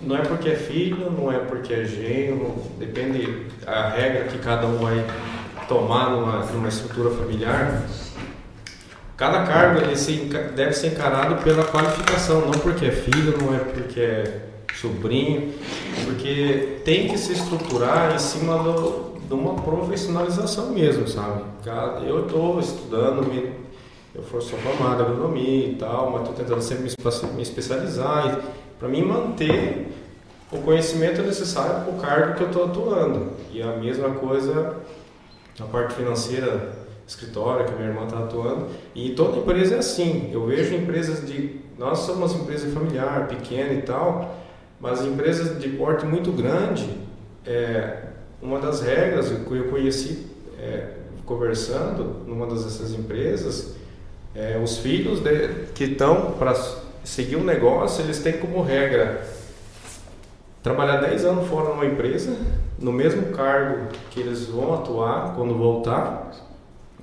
[0.01, 4.65] não é porque é filho, não é porque é genro, depende a regra que cada
[4.67, 5.05] um vai
[5.69, 7.87] tomar numa, numa estrutura familiar,
[9.15, 14.49] cada cargo deve ser encarado pela qualificação, não porque é filho, não é porque é
[14.75, 15.53] sobrinho,
[16.05, 21.43] porque tem que se estruturar em cima do, de uma profissionalização mesmo, sabe?
[22.07, 23.51] Eu estou estudando, me,
[24.15, 28.41] eu sou formado em agronomia e tal, mas estou tentando sempre me, me especializar
[28.79, 29.87] para mim manter
[30.51, 33.33] o conhecimento necessário para o cargo que eu estou atuando.
[33.51, 34.77] E a mesma coisa
[35.59, 36.73] na parte financeira,
[37.07, 38.67] escritório que a minha irmã está atuando.
[38.95, 40.29] E toda empresa é assim.
[40.31, 41.59] Eu vejo empresas de.
[41.77, 44.37] Nós somos uma empresa familiar, pequena e tal,
[44.79, 46.89] mas empresas de porte muito grande,
[47.45, 48.03] é,
[48.41, 50.27] uma das regras que eu conheci
[50.59, 50.93] é,
[51.25, 53.75] conversando numa dessas empresas,
[54.35, 56.53] é, os filhos de, que estão para
[57.03, 59.25] seguir um negócio, eles têm como regra
[60.61, 62.35] trabalhar 10 anos fora numa empresa,
[62.79, 66.31] no mesmo cargo que eles vão atuar quando voltar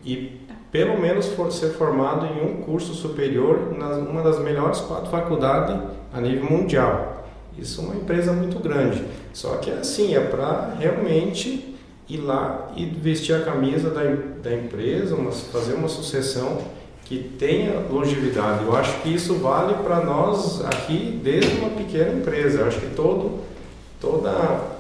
[0.05, 0.41] e
[0.73, 5.77] pelo menos for ser formado em um curso superior nas uma das melhores quatro faculdades
[6.13, 7.27] a nível mundial.
[7.59, 9.03] Isso é uma empresa muito grande.
[9.33, 11.75] Só que assim, é para realmente
[12.09, 14.03] ir lá e vestir a camisa da,
[14.43, 16.59] da empresa, uma, fazer uma sucessão
[17.05, 18.65] que tenha longevidade.
[18.65, 22.61] Eu acho que isso vale para nós aqui desde uma pequena empresa.
[22.61, 23.41] Eu acho que todo,
[24.01, 24.76] toda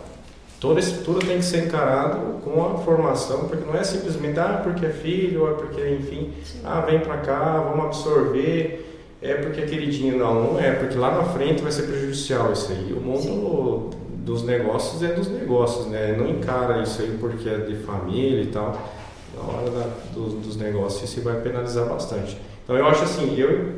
[0.61, 4.87] toda estrutura tem que ser encarado com a formação, porque não é simplesmente ah porque
[4.87, 6.61] é filho, ou é porque enfim, Sim.
[6.65, 11.11] ah vem para cá, vamos absorver, é porque é queridinho, não, não é, porque lá
[11.11, 12.93] na frente vai ser prejudicial isso aí.
[12.93, 13.99] O mundo Sim.
[14.25, 16.15] dos negócios é dos negócios, né?
[16.17, 18.95] Não encara isso aí porque é de família e tal
[19.37, 22.39] na hora da, dos, dos, negócios isso vai penalizar bastante.
[22.65, 23.75] Então eu acho assim, eu,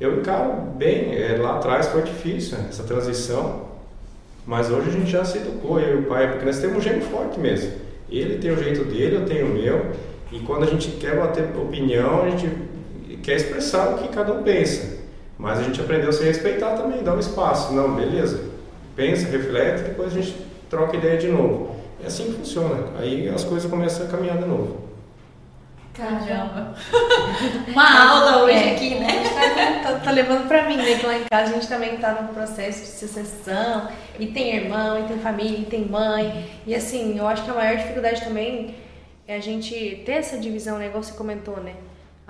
[0.00, 3.67] eu encaro bem, é, lá atrás foi difícil né, essa transição,
[4.48, 6.80] mas hoje a gente já se educou, eu e o pai, porque nós temos um
[6.80, 7.70] gênio forte mesmo.
[8.10, 9.90] Ele tem o jeito dele, eu tenho o meu,
[10.32, 12.50] e quando a gente quer bater opinião, a gente
[13.22, 15.00] quer expressar o que cada um pensa.
[15.36, 17.74] Mas a gente aprendeu a se respeitar também, dar um espaço.
[17.74, 18.40] Não, beleza,
[18.96, 20.34] pensa, reflete, depois a gente
[20.70, 21.76] troca ideia de novo.
[22.02, 22.86] É assim que funciona.
[22.98, 24.78] Aí as coisas começam a caminhar de novo.
[25.98, 26.74] Caramba.
[27.68, 28.72] Uma aula hoje é.
[28.74, 29.08] aqui, né?
[29.82, 30.96] Tá, tá, tá, levando pra mim, né?
[30.98, 33.88] Que lá em casa a gente também tá no processo de sucessão,
[34.18, 36.48] e tem irmão, e tem família, e tem mãe.
[36.66, 38.76] E assim, eu acho que a maior dificuldade também
[39.26, 40.86] é a gente ter essa divisão, né?
[40.86, 41.74] Igual você comentou, né?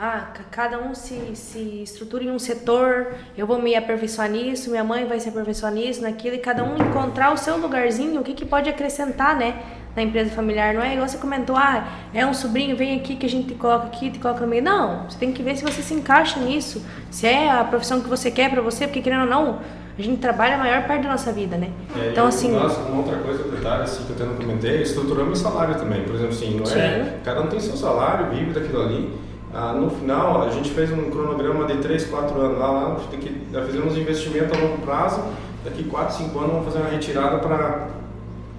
[0.00, 4.70] Ah, ca- cada um se, se estrutura em um setor, eu vou me aperfeiçoar nisso,
[4.70, 8.24] minha mãe vai se aperfeiçoar nisso, naquilo, e cada um encontrar o seu lugarzinho, o
[8.24, 9.60] que, que pode acrescentar, né?
[9.98, 13.26] Na empresa familiar, não é igual você comentou, ah, é um sobrinho, vem aqui que
[13.26, 14.62] a gente te coloca aqui, te coloca no meio.
[14.62, 16.80] Não, você tem que ver se você se encaixa nisso,
[17.10, 19.58] se é a profissão que você quer pra você, porque querendo ou não,
[19.98, 21.70] a gente trabalha a maior parte da nossa vida, né?
[22.00, 24.82] É, Então, e assim, Nós, uma outra coisa, detalhe assim, que eu até não comentei,
[24.82, 26.02] estruturamos o salário também.
[26.04, 26.78] Por exemplo, assim, não Sim.
[26.78, 29.18] é, cada um tem seu salário, vive daquilo ali.
[29.52, 33.18] Ah, no final, a gente fez um cronograma de 3, 4 anos lá, lá tem
[33.18, 33.30] que,
[33.66, 35.24] fizemos um investimento a longo prazo.
[35.64, 37.97] Daqui 4, 5 anos vamos fazer uma retirada para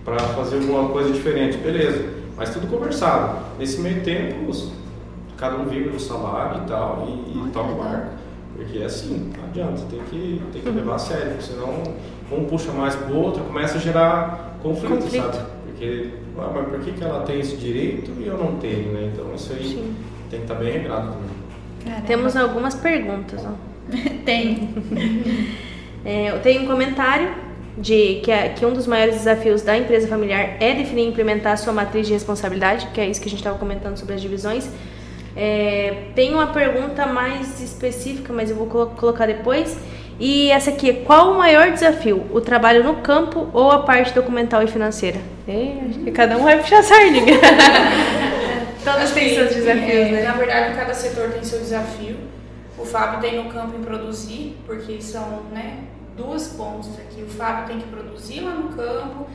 [0.05, 1.57] fazer alguma coisa diferente.
[1.57, 3.39] Beleza, mas tudo conversado.
[3.57, 4.51] Nesse meio tempo,
[5.37, 8.07] cada um vive do salário e tal, e, e toca o barco.
[8.55, 11.83] Porque é assim, não adianta, tem que, tem que levar a sério, porque senão
[12.31, 15.23] um puxa mais pro outro, começa a gerar conflito, Conflito.
[15.23, 15.45] sabe?
[15.65, 19.11] Porque, ah, mas por que, que ela tem esse direito e eu não tenho, né?
[19.13, 19.95] Então isso aí Sim.
[20.29, 21.29] tem que estar bem regrado também.
[21.85, 22.05] Caramba.
[22.05, 23.53] temos algumas perguntas, ó.
[24.25, 24.69] Tem.
[26.05, 27.29] É, eu tenho um comentário
[27.79, 31.53] de que, a- que um dos maiores desafios da empresa familiar é definir e implementar
[31.53, 34.21] a sua matriz de responsabilidade, que é isso que a gente estava comentando sobre as
[34.21, 34.69] divisões.
[35.35, 39.77] É, tem uma pergunta mais específica, mas eu vou colo- colocar depois.
[40.19, 42.25] E essa aqui, qual o maior desafio?
[42.33, 45.17] O trabalho no campo ou a parte documental e financeira?
[45.47, 47.39] É, acho que cada um vai puxar a sardinha.
[48.83, 50.23] Todos têm seus desafios, É, né?
[50.23, 52.17] Na verdade, cada setor tem seu desafio.
[52.77, 55.79] O Fábio tem no campo em produzir, porque são né,
[56.21, 57.23] duas pontos aqui.
[57.23, 59.27] O Fábio tem que produzir lá no campo,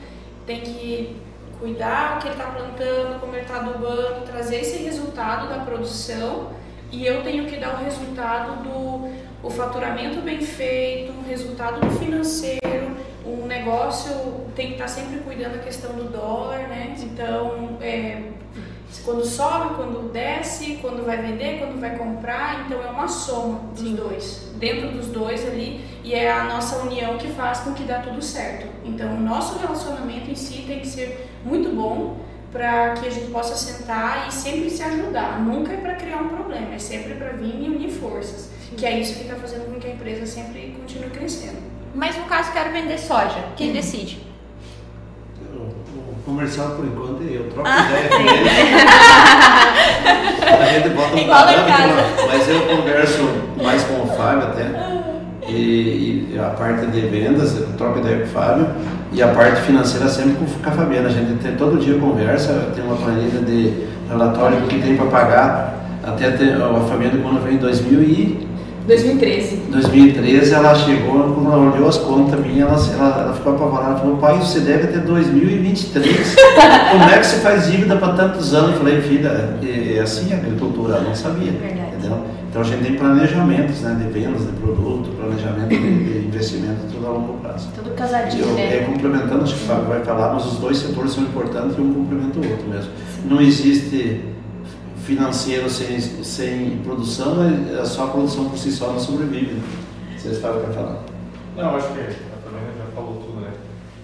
[0.45, 1.17] tem que
[1.59, 6.51] cuidar o que ele está plantando, como ele está adubando, trazer esse resultado da produção.
[6.91, 11.91] E eu tenho que dar o resultado do o faturamento bem feito, o resultado do
[11.99, 14.11] financeiro, o negócio
[14.55, 16.95] tem que estar sempre cuidando da questão do dólar, né?
[16.99, 18.23] Então, é,
[19.03, 23.91] quando sobe, quando desce, quando vai vender, quando vai comprar, então é uma soma dos
[23.91, 27.99] dois, dentro dos dois ali, e é a nossa união que faz com que dá
[27.99, 28.67] tudo certo.
[28.83, 32.17] Então, o nosso relacionamento em si tem que ser muito bom
[32.51, 35.41] para que a gente possa sentar e sempre se ajudar.
[35.41, 38.99] Nunca é para criar um problema, é sempre para vir e unir forças, que é
[38.99, 41.57] isso que está fazendo com que a empresa sempre continue crescendo.
[41.93, 43.43] Mas no caso, quero vender soja.
[43.55, 44.34] Quem decide?
[46.25, 48.49] Comercial, por enquanto, eu troco ideia com ele.
[50.59, 52.27] A gente bota um Igual parâmetro.
[52.27, 53.29] Mas eu converso
[53.63, 54.71] mais com o Fábio até.
[55.47, 58.67] E, e a parte de vendas, eu troco ideia com o Fábio.
[59.11, 61.09] E a parte financeira sempre com, a Fabiana.
[61.09, 65.75] A gente tem, todo dia conversa, tem uma planilha de relatório que tem para pagar.
[66.03, 68.47] Até a Fabiana, quando veio em 2000 e
[68.85, 69.55] 2013.
[69.69, 74.17] 2013 ela chegou, quando ela olhou as contas minhas, ela, ela, ela ficou apavorada, falou,
[74.17, 76.35] pai, você deve até 2023.
[76.91, 78.73] Como é que você faz dívida para tantos anos?
[78.73, 81.51] Eu falei, filha, é, é assim a agricultura, ela não sabia.
[81.51, 81.95] Verdade.
[81.97, 82.23] Entendeu?
[82.49, 87.07] Então a gente tem planejamentos né, de vendas de produto, planejamento de, de investimento, tudo
[87.07, 87.67] a longo prazo.
[87.75, 88.85] Tudo casadinho, eu, é, né?
[88.85, 91.93] complementando, acho que o Fábio vai falar, mas os dois setores são importantes e um
[91.93, 92.91] complementa o outro mesmo.
[93.25, 94.34] Não existe
[95.05, 97.37] financeiro sem, sem produção,
[97.79, 99.53] é só a produção por si só não sobrevive.
[99.53, 99.63] né?
[100.17, 101.03] Vocês Fábio quer falar?
[101.55, 103.51] Não, acho que a Fabiana já falou tudo, né?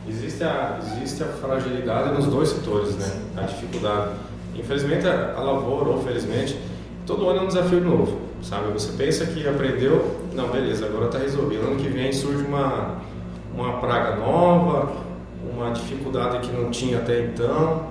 [0.07, 3.11] Existe a, existe a fragilidade nos dois setores, né?
[3.35, 4.11] A dificuldade.
[4.55, 6.57] Infelizmente, a, a lavoura, ou felizmente,
[7.07, 8.71] todo ano é um desafio novo, sabe?
[8.71, 11.63] Você pensa que aprendeu, não, beleza, agora está resolvido.
[11.65, 12.97] Ano que vem surge uma,
[13.55, 14.91] uma praga nova,
[15.51, 17.87] uma dificuldade que não tinha até então.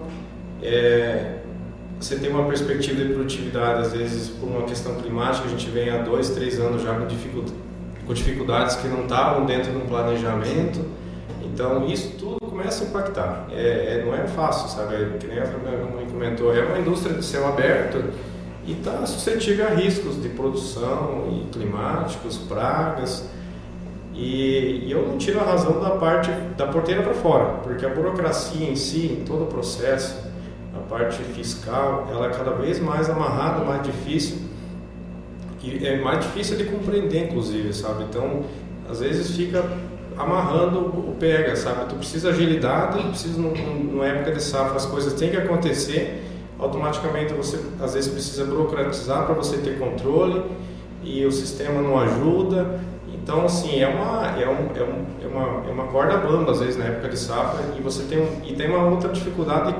[0.62, 1.39] É,
[2.00, 5.90] você tem uma perspectiva de produtividade, às vezes, por uma questão climática, a gente vem
[5.90, 7.06] há dois, três anos já com
[8.06, 10.80] com dificuldades que não estavam dentro de um planejamento.
[11.44, 13.46] Então, isso tudo começa a impactar.
[13.52, 14.94] É, é- não é fácil, sabe?
[14.94, 18.02] É, que nem a Fabiana comentou, é uma indústria de céu aberto
[18.66, 23.28] e está suscetível a riscos de produção e climáticos, pragas.
[24.14, 27.90] E, e eu não tiro a razão da parte da porteira para fora, porque a
[27.90, 30.29] burocracia em si, em todo o processo,
[30.74, 34.38] a parte fiscal, ela é cada vez mais amarrada, mais difícil
[35.62, 38.04] e é mais difícil de compreender, inclusive, sabe?
[38.04, 38.42] Então,
[38.88, 39.62] às vezes fica
[40.16, 41.86] amarrando o pega, sabe?
[41.88, 45.36] Tu precisa de agilidade, precisa num- num- numa época de safra as coisas têm que
[45.36, 46.22] acontecer,
[46.58, 50.42] automaticamente você às vezes precisa burocratizar para você ter controle
[51.02, 52.80] e o sistema não ajuda.
[53.12, 56.60] Então, assim, é uma, é, um, é, um, é, uma, é uma corda bamba, às
[56.60, 59.74] vezes, na época de safra, e você tem, e tem uma outra dificuldade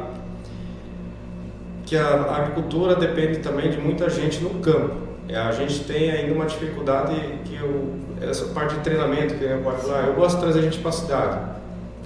[1.91, 4.95] que a agricultura depende também de muita gente no campo.
[5.29, 9.59] É, A gente tem ainda uma dificuldade que eu, essa parte de treinamento, que eu
[9.59, 11.39] pode falar, eu gosto de trazer gente para a cidade.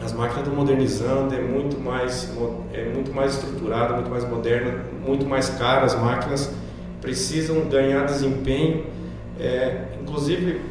[0.03, 2.33] As máquinas estão modernizando, é muito mais
[2.73, 4.75] é muito mais estruturada, muito mais moderna,
[5.07, 6.51] muito mais cara as máquinas
[7.03, 8.87] precisam ganhar desempenho.
[9.39, 10.63] É, inclusive,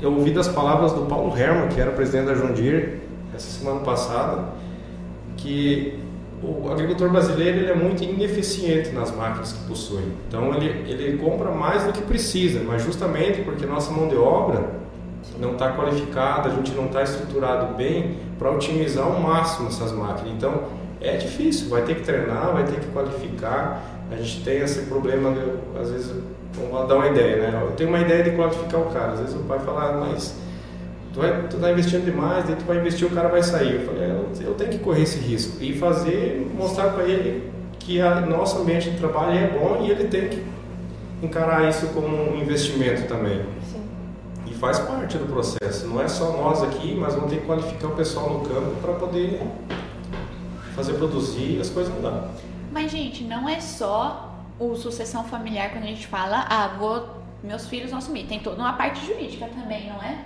[0.00, 3.02] eu ouvi das palavras do Paulo Herman, que era presidente da Deere,
[3.34, 4.54] essa semana passada,
[5.36, 6.02] que
[6.44, 10.04] o agricultor brasileiro ele é muito ineficiente nas máquinas que possui.
[10.28, 14.84] Então ele, ele compra mais do que precisa, mas justamente porque nossa mão de obra
[15.38, 20.32] não está qualificada, a gente não está estruturado bem para otimizar ao máximo essas máquinas.
[20.32, 20.64] Então
[21.00, 23.82] é difícil, vai ter que treinar, vai ter que qualificar.
[24.10, 25.34] A gente tem esse problema,
[25.80, 26.14] às vezes,
[26.54, 27.60] vamos dar uma ideia, né?
[27.62, 30.36] Eu tenho uma ideia de qualificar o cara, às vezes o pai fala, ah, mas
[31.14, 33.76] tu, vai, tu tá investindo demais, daí tu vai investir, o cara vai sair.
[33.76, 37.50] Eu falei, é, eu, eu tenho que correr esse risco e fazer, mostrar para ele
[37.78, 40.44] que a nosso ambiente de trabalho é bom e ele tem que
[41.22, 43.44] encarar isso como um investimento também.
[43.70, 43.84] Sim.
[44.46, 45.86] E faz parte do processo.
[45.86, 48.94] Não é só nós aqui, mas vamos ter que qualificar o pessoal no campo para
[48.94, 49.40] poder
[50.74, 52.30] fazer produzir e as coisas mudar.
[52.72, 57.06] Mas, gente, não é só o sucessão familiar quando a gente fala, ah, vou,
[57.42, 58.26] meus filhos vão assumir.
[58.26, 60.18] Tem toda uma parte jurídica também, não é?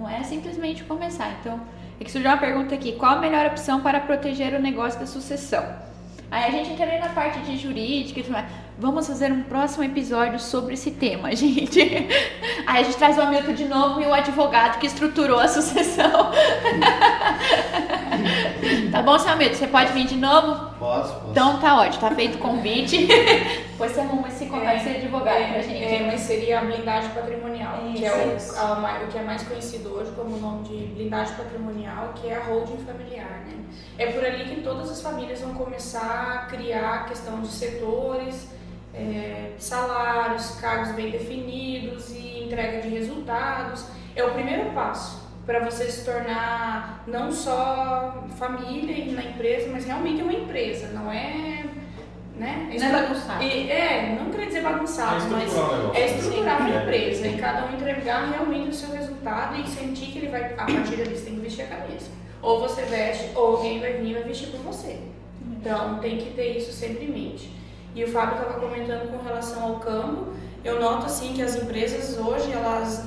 [0.00, 1.30] Não é simplesmente começar.
[1.38, 1.60] Então,
[2.00, 5.04] é que surgiu uma pergunta aqui: qual a melhor opção para proteger o negócio da
[5.04, 5.62] sucessão?
[6.30, 8.46] Aí a gente entra na parte de jurídica e tudo mais.
[8.78, 11.82] Vamos fazer um próximo episódio sobre esse tema, gente.
[12.66, 16.08] Aí a gente traz o Hamilton de novo e o advogado que estruturou a sucessão.
[18.90, 19.54] tá bom, seu Hamilton?
[19.54, 20.69] Você pode vir de novo?
[20.80, 21.30] Posso, posso.
[21.30, 23.06] Então tá ótimo, tá feito o convite.
[23.70, 25.84] Depois você arruma esse contato é, de advogado é, pra gente.
[25.84, 29.42] É, mas seria a blindagem patrimonial, isso, que é o, a, o que é mais
[29.42, 33.58] conhecido hoje como o nome de blindagem patrimonial, que é a holding familiar, né?
[33.98, 38.48] É por ali que todas as famílias vão começar a criar a questão de setores,
[38.94, 43.84] é, salários, cargos bem definidos e entrega de resultados.
[44.16, 50.22] É o primeiro passo para você se tornar não só família na empresa, mas realmente
[50.22, 51.64] uma empresa, não é.
[52.36, 52.74] Né?
[52.78, 53.44] Não é bagunçado.
[53.44, 55.52] É, não queria dizer bagunçado, é mas
[55.94, 60.18] é estruturar uma empresa e cada um entregar realmente o seu resultado e sentir que
[60.18, 62.10] ele vai, a partir dali, você tem que vestir a cabeça.
[62.40, 64.98] Ou você veste, ou alguém vai vir e vai vestir por você.
[65.44, 67.60] Então tem que ter isso sempre em mente.
[67.94, 70.28] E o Fábio estava comentando com relação ao campo.
[70.64, 73.04] Eu noto assim que as empresas hoje elas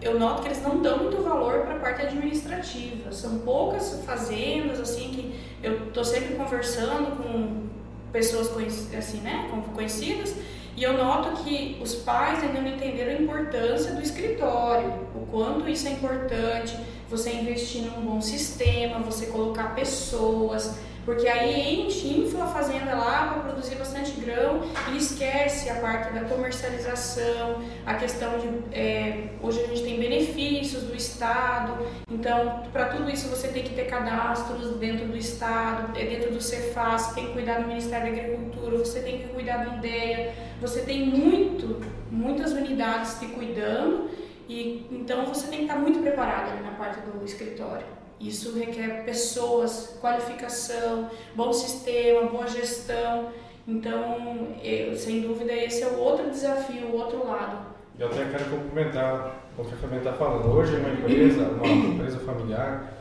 [0.00, 3.12] eu noto que eles não dão muito valor para a parte administrativa.
[3.12, 7.68] São poucas fazendas assim que eu estou sempre conversando com
[8.12, 8.50] pessoas
[8.94, 10.34] assim, né, conhecidas
[10.76, 15.68] e eu noto que os pais ainda não entenderam a importância do escritório, o quanto
[15.68, 16.74] isso é importante,
[17.10, 23.32] você investir num bom sistema, você colocar pessoas, porque aí enche, infla a fazenda lá
[23.32, 29.60] para produzir bastante grão e esquece a parte da comercialização, a questão de é, hoje
[29.60, 34.76] a gente tem benefícios do Estado, então para tudo isso você tem que ter cadastros
[34.76, 39.00] dentro do Estado, é dentro do Cefaz, tem que cuidar do Ministério da Agricultura, você
[39.00, 41.80] tem que cuidar do IDEA, você tem muito,
[42.10, 44.08] muitas unidades te cuidando
[44.48, 48.01] e então você tem que estar muito preparado ali na parte do escritório.
[48.22, 53.30] Isso requer pessoas, qualificação, bom sistema, boa gestão.
[53.66, 57.66] Então, eu, sem dúvida, esse é o outro desafio, o outro lado.
[57.98, 60.46] Eu até quero complementar o que a Fabiana está falando.
[60.52, 62.96] Hoje, uma empresa, uma empresa familiar,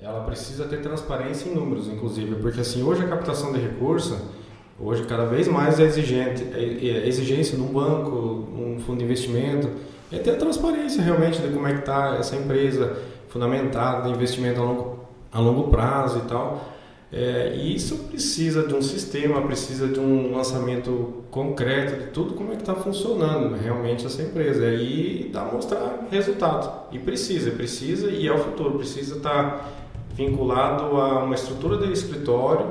[0.00, 4.18] ela precisa ter transparência em números, inclusive, porque assim, hoje a captação de recursos,
[4.78, 8.10] hoje cada vez mais é exigente, é, é exigência num banco,
[8.52, 9.70] um fundo de investimento,
[10.12, 12.96] é ter transparência realmente de como é que está essa empresa,
[13.34, 15.00] fundamentada, investimento a longo,
[15.32, 16.68] a longo prazo e tal.
[17.12, 22.52] É, e isso precisa de um sistema, precisa de um lançamento concreto de tudo como
[22.52, 24.66] é que está funcionando realmente essa empresa.
[24.68, 26.92] E dá mostrar resultado.
[26.92, 28.78] E precisa, precisa e é o futuro.
[28.78, 29.64] Precisa estar tá
[30.14, 32.66] vinculado a uma estrutura de escritório,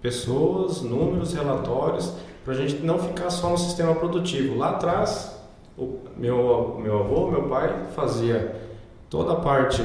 [0.00, 2.12] pessoas, números, relatórios,
[2.44, 4.56] para a gente não ficar só no sistema produtivo.
[4.56, 5.36] Lá atrás,
[5.76, 8.67] o meu, meu avô, meu pai fazia
[9.10, 9.82] toda a parte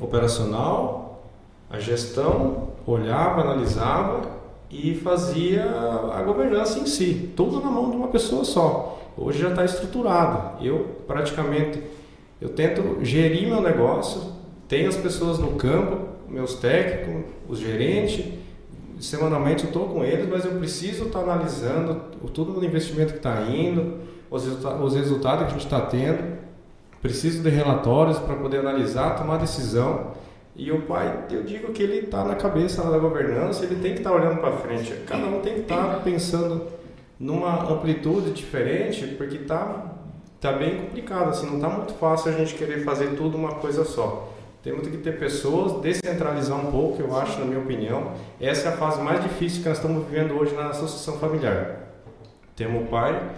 [0.00, 1.24] operacional,
[1.70, 4.22] a gestão, olhava, analisava
[4.70, 5.64] e fazia
[6.12, 8.98] a governança em si, tudo na mão de uma pessoa só.
[9.16, 10.64] Hoje já está estruturado.
[10.64, 11.82] Eu praticamente
[12.40, 14.20] eu tento gerir meu negócio,
[14.68, 18.26] tenho as pessoas no campo, meus técnicos, os gerentes,
[19.00, 21.94] semanalmente eu estou com eles, mas eu preciso estar tá analisando
[22.32, 23.98] tudo o investimento que está indo,
[24.30, 26.44] os, os resultados que a gente está tendo
[27.04, 30.12] preciso de relatórios para poder analisar, tomar decisão.
[30.56, 33.98] E o pai, eu digo que ele está na cabeça da governança, ele tem que
[33.98, 34.90] estar tá olhando para frente.
[35.06, 36.66] Cada um tem que estar tá pensando
[37.20, 39.96] numa amplitude diferente, porque está
[40.40, 43.84] tá bem complicado, assim, não está muito fácil a gente querer fazer tudo uma coisa
[43.84, 44.32] só.
[44.62, 48.12] Temos que ter pessoas, descentralizar um pouco, eu acho, na minha opinião.
[48.40, 51.80] Essa é a fase mais difícil que nós estamos vivendo hoje na associação familiar.
[52.56, 53.30] Temos o pai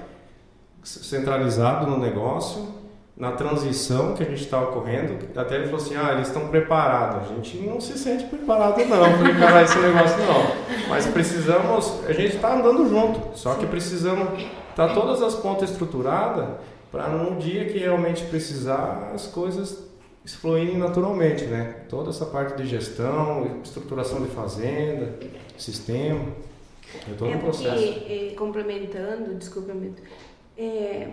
[0.85, 2.76] centralizado no negócio,
[3.17, 7.31] na transição que a gente está ocorrendo, até ele falou assim, ah, eles estão preparados.
[7.31, 10.89] A gente não se sente preparado não para encarar esse negócio não.
[10.89, 15.71] Mas precisamos, a gente está andando junto, só que precisamos estar tá todas as pontas
[15.71, 16.47] estruturadas
[16.93, 19.87] para no dia que realmente precisar as coisas
[20.35, 21.85] fluírem naturalmente, né?
[21.89, 25.14] Toda essa parte de gestão, estruturação de fazenda,
[25.57, 26.21] sistema,
[27.09, 27.93] é todo é um processo.
[27.93, 29.73] Porque, é, complementando, desculpa,
[30.59, 31.09] é,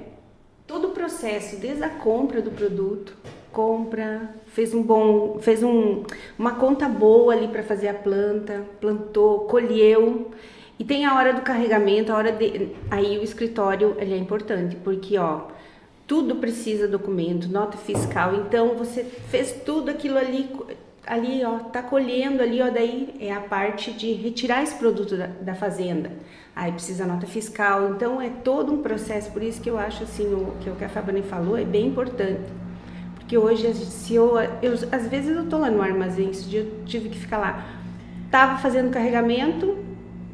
[0.68, 3.16] todo o processo, desde a compra do produto,
[3.52, 6.04] compra, fez um bom, fez um,
[6.38, 10.32] uma conta boa ali para fazer a planta, plantou, colheu.
[10.80, 14.76] E tem a hora do carregamento, a hora de, aí o escritório ele é importante
[14.78, 15.48] porque ó
[16.06, 20.50] tudo precisa documento, nota fiscal, então você fez tudo aquilo ali
[21.06, 25.28] ali ó tá colhendo ali ó daí é a parte de retirar esse produto da,
[25.28, 26.12] da fazenda
[26.56, 30.34] aí precisa nota fiscal então é todo um processo por isso que eu acho assim
[30.34, 32.42] o que o que a falou é bem importante
[33.16, 36.86] porque hoje se eu, eu às vezes eu tô lá no armazém esse dia eu
[36.86, 37.66] tive que ficar lá
[38.32, 39.84] tava fazendo carregamento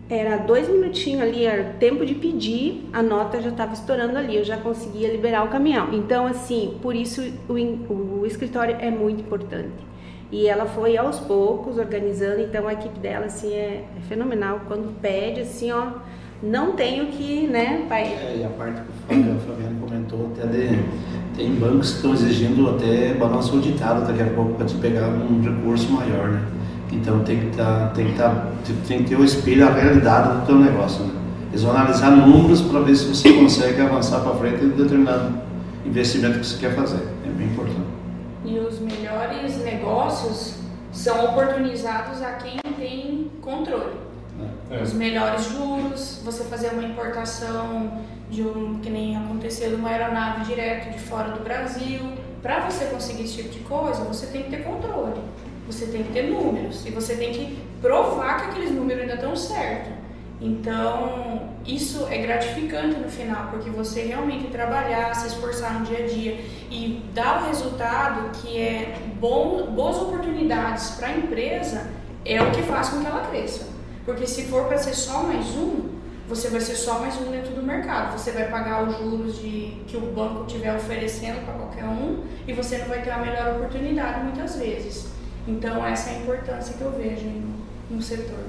[0.10, 4.44] era dois minutinhos ali, era tempo de pedir, a nota já estava estourando ali, eu
[4.44, 5.94] já conseguia liberar o caminhão.
[5.94, 9.88] Então, assim, por isso o, o escritório é muito importante.
[10.32, 14.62] E ela foi aos poucos organizando, então a equipe dela assim é, é fenomenal.
[14.68, 15.88] Quando pede, assim, ó,
[16.42, 18.04] não tenho que, né, pai?
[18.04, 20.80] É, e a parte que o Fabiano comentou, até de,
[21.36, 25.42] tem bancos que estão exigindo até balanço auditado daqui a pouco para te pegar um
[25.42, 26.42] recurso maior, né?
[26.92, 28.48] Então tem que tá, tem que tá,
[28.88, 31.14] tem que ter o espelho, a realidade do teu negócio, né?
[31.52, 35.34] Eles vão analisar números para ver se você consegue avançar para frente em determinado
[35.86, 37.02] investimento que você quer fazer.
[37.26, 37.79] É bem importante.
[39.90, 40.54] Negócios
[40.92, 43.98] são oportunizados a quem tem controle.
[44.70, 44.84] É.
[44.84, 50.46] Os melhores juros, você fazer uma importação de um, que nem aconteceu, de uma aeronave
[50.46, 52.02] direto de fora do Brasil.
[52.40, 55.22] Para você conseguir esse tipo de coisa, você tem que ter controle,
[55.66, 59.36] você tem que ter números e você tem que provar que aqueles números ainda estão
[59.36, 59.94] certos.
[60.42, 66.08] Então, isso é gratificante no final, porque você realmente trabalhar, se esforçar no dia a
[66.08, 66.40] dia
[66.72, 71.88] e dar o resultado que é bom, boas oportunidades para a empresa,
[72.24, 73.68] é o que faz com que ela cresça.
[74.06, 75.90] Porque se for para ser só mais um,
[76.30, 78.18] você vai ser só mais um dentro do mercado.
[78.18, 82.54] Você vai pagar os juros de, que o banco estiver oferecendo para qualquer um e
[82.54, 85.10] você não vai ter a melhor oportunidade muitas vezes.
[85.48, 88.46] Então, essa é a importância que eu vejo no, no setor.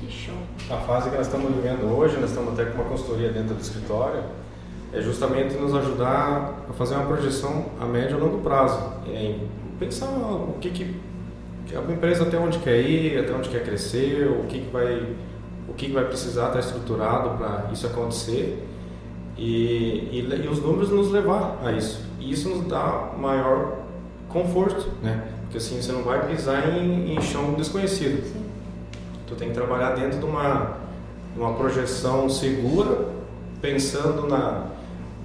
[0.00, 0.34] Que show.
[0.70, 3.60] A fase que nós estamos vivendo hoje, nós estamos até com uma consultoria dentro do
[3.60, 4.22] escritório,
[4.94, 8.82] é justamente nos ajudar a fazer uma projeção a médio e longo prazo.
[9.06, 9.46] Em
[9.78, 10.96] pensar o que, que
[11.76, 15.06] a empresa até onde quer ir, até onde quer crescer, o que, que vai
[15.68, 18.66] o que, que vai precisar estar estruturado para isso acontecer
[19.36, 22.04] e, e, e, os números nos levar a isso.
[22.18, 23.78] E isso nos dá maior
[24.28, 25.28] conforto, né?
[25.42, 28.24] Porque assim você não vai pisar em, em chão desconhecido.
[28.26, 28.39] Sim.
[29.30, 30.76] Tu tem que trabalhar dentro de uma,
[31.36, 33.06] uma projeção segura,
[33.62, 34.66] pensando na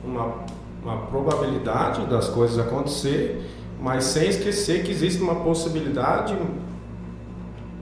[0.03, 0.35] uma,
[0.83, 3.43] uma probabilidade das coisas acontecer,
[3.81, 6.37] mas sem esquecer que existe uma possibilidade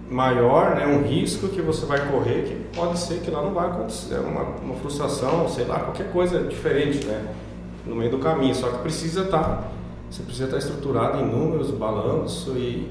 [0.10, 3.68] maior, né, um risco que você vai correr que pode ser que lá não vai
[3.68, 7.34] acontecer, uma, uma frustração, sei lá, qualquer coisa diferente, né,
[7.86, 8.56] no meio do caminho.
[8.56, 9.64] Só que precisa estar, tá,
[10.10, 12.90] você precisa estar tá estruturado em números, balanço e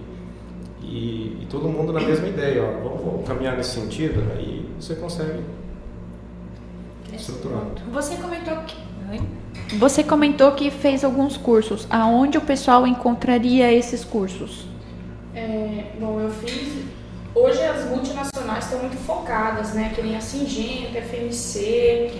[0.82, 4.94] e, e, todo mundo na mesma ideia, ó, vamos, vamos caminhar nesse sentido, aí você
[4.96, 5.40] consegue
[7.12, 7.64] estruturar.
[7.92, 8.76] Você comentou que
[9.78, 11.86] você comentou que fez alguns cursos.
[11.90, 14.66] Aonde o pessoal encontraria esses cursos?
[15.34, 16.84] É, bom, eu fiz.
[17.34, 19.92] Hoje as multinacionais estão muito focadas, né?
[19.94, 22.12] Que nem a Singenta, FMC,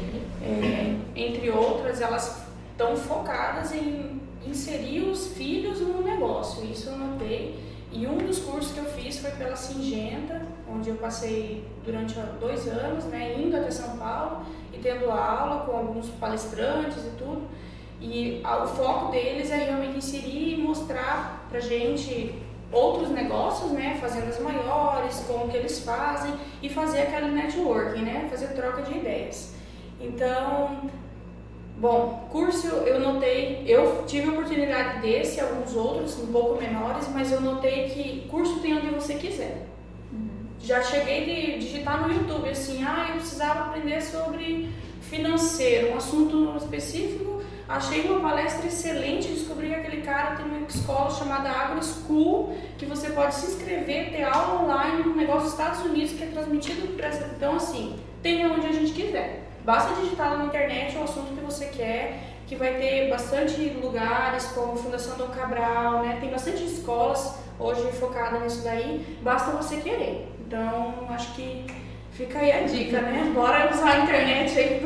[0.43, 6.65] é, entre outras, elas estão focadas em inserir os filhos no negócio.
[6.65, 7.59] Isso eu notei.
[7.93, 12.67] E um dos cursos que eu fiz foi pela Singenta, onde eu passei durante dois
[12.67, 17.43] anos, né, indo até São Paulo e tendo aula com alguns palestrantes e tudo.
[18.01, 22.35] E o foco deles é realmente inserir e mostrar pra gente
[22.73, 28.49] outros negócios, né, fazendas maiores, como que eles fazem e fazer aquele networking, né, fazer
[28.55, 29.55] troca de ideias.
[30.01, 30.91] Então,
[31.83, 37.33] Bom, curso eu notei, eu tive a oportunidade desse, alguns outros um pouco menores, mas
[37.33, 39.67] eu notei que curso tem onde você quiser.
[40.13, 40.29] Uhum.
[40.61, 44.71] Já cheguei de digitar no YouTube assim, ah, eu precisava aprender sobre
[45.01, 51.11] financeiro, um assunto específico, achei uma palestra excelente, descobri que aquele cara tem uma escola
[51.11, 55.85] chamada Agro School, que você pode se inscrever, ter aula online num negócio dos Estados
[55.85, 59.42] Unidos que é transmitido para então assim, tem onde a gente quiser.
[59.65, 64.77] Basta digitar na internet o assunto que você quer, que vai ter bastante lugares como
[64.77, 66.19] Fundação Dom Cabral, né?
[66.21, 70.29] Tem bastante escolas hoje focadas nisso daí, basta você querer.
[70.41, 71.65] Então, acho que
[72.13, 73.31] fica aí a dica, né?
[73.35, 74.83] Bora usar a internet aí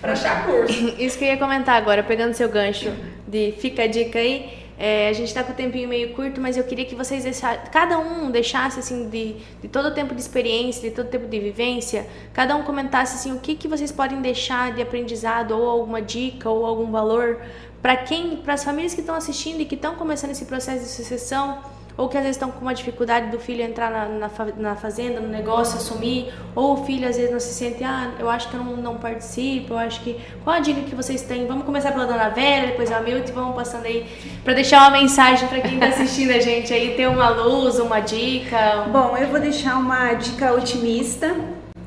[0.00, 0.88] para achar curso.
[0.98, 2.92] Isso que eu ia comentar agora, pegando seu gancho
[3.26, 4.67] de fica a dica aí.
[4.80, 7.60] É, a gente está com o tempinho meio curto, mas eu queria que vocês deixassem,
[7.72, 11.26] cada um deixasse assim de, de todo o tempo de experiência, de todo o tempo
[11.26, 15.68] de vivência, cada um comentasse assim o que, que vocês podem deixar de aprendizado ou
[15.68, 17.40] alguma dica ou algum valor
[17.82, 20.90] para quem, para as famílias que estão assistindo e que estão começando esse processo de
[20.90, 21.58] sucessão
[21.98, 25.18] ou que às vezes estão com uma dificuldade do filho entrar na, na, na, fazenda,
[25.18, 28.54] no negócio, assumir, ou o filho às vezes não se sente, ah, eu acho que
[28.54, 30.16] eu não, não participo, eu acho que.
[30.44, 31.48] Qual a dica que vocês têm?
[31.48, 34.06] Vamos começar pela Dona Vera, depois a Milton e vamos passando aí
[34.44, 37.98] para deixar uma mensagem para quem está assistindo a gente aí, ter uma luz, uma
[37.98, 38.86] dica.
[38.92, 41.34] Bom, eu vou deixar uma dica otimista,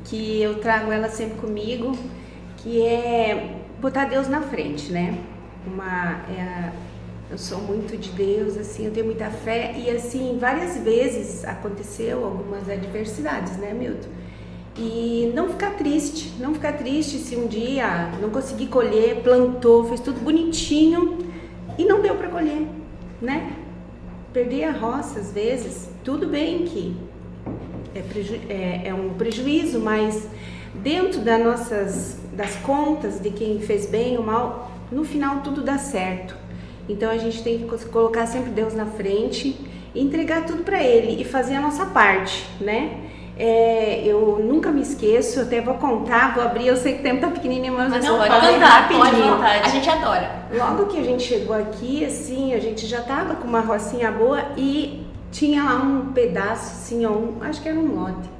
[0.04, 1.96] que eu trago ela sempre comigo,
[2.58, 5.18] que é botar Deus na frente, né?
[5.66, 6.20] Uma.
[6.28, 6.91] É
[7.32, 12.22] eu sou muito de Deus, assim, eu tenho muita fé e assim, várias vezes aconteceu
[12.26, 14.10] algumas adversidades, né, Milton?
[14.76, 20.00] E não ficar triste, não ficar triste se um dia não conseguir colher, plantou, fez
[20.00, 21.18] tudo bonitinho
[21.78, 22.66] e não deu para colher,
[23.20, 23.56] né?
[24.30, 26.94] Perder a roça às vezes, tudo bem que
[27.94, 28.02] é,
[28.52, 30.28] é, é um prejuízo, mas
[30.74, 35.78] dentro das nossas das contas de quem fez bem ou mal, no final tudo dá
[35.78, 36.41] certo.
[36.92, 39.56] Então a gente tem que colocar sempre Deus na frente,
[39.94, 42.98] entregar tudo para Ele e fazer a nossa parte, né?
[43.38, 47.22] É, eu nunca me esqueço, até vou contar, vou abrir, eu sei que o tempo
[47.22, 49.34] tá pequenininho, mas, mas eu vou fazer rapidinho.
[49.42, 50.30] A gente adora.
[50.52, 54.52] Logo que a gente chegou aqui, assim, a gente já tava com uma rocinha boa
[54.56, 58.30] e tinha lá um pedaço, assim, um, acho que era um lote.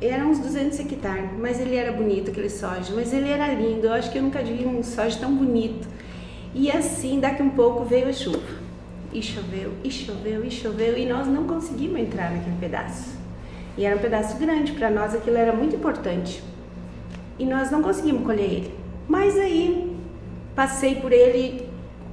[0.00, 3.92] Era uns 200 hectares, mas ele era bonito, aquele soja, mas ele era lindo, eu
[3.92, 5.86] acho que eu nunca vi um soja tão bonito.
[6.54, 8.64] E assim, daqui um pouco veio a chuva.
[9.12, 13.16] E choveu, e choveu, e choveu, e nós não conseguimos entrar naquele pedaço.
[13.76, 16.42] E era um pedaço grande, para nós aquilo era muito importante.
[17.38, 18.74] E nós não conseguimos colher ele.
[19.08, 19.96] Mas aí,
[20.54, 21.68] passei por ele,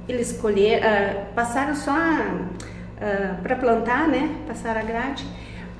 [0.08, 2.50] eles colheram, uh, passaram só uh,
[3.00, 4.36] ah, para plantar, né?
[4.46, 5.24] Passaram a grade.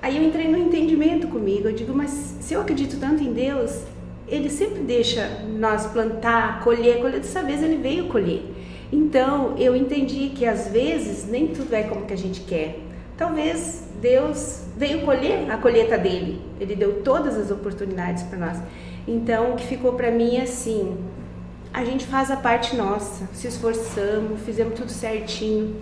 [0.00, 1.68] Aí eu entrei no entendimento comigo.
[1.68, 3.84] Eu digo, mas se eu acredito tanto em Deus,
[4.32, 8.42] ele sempre deixa nós plantar, colher, colher, dessa vez ele veio colher.
[8.90, 12.78] Então eu entendi que às vezes nem tudo é como que a gente quer.
[13.14, 16.40] Talvez Deus veio colher a colheita dele.
[16.58, 18.58] Ele deu todas as oportunidades para nós.
[19.06, 20.96] Então o que ficou para mim é assim,
[21.70, 25.76] a gente faz a parte nossa, se esforçamos, fizemos tudo certinho.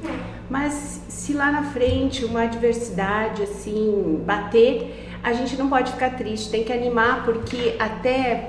[0.49, 6.51] Mas se lá na frente uma adversidade assim bater, a gente não pode ficar triste,
[6.51, 8.49] tem que animar, porque até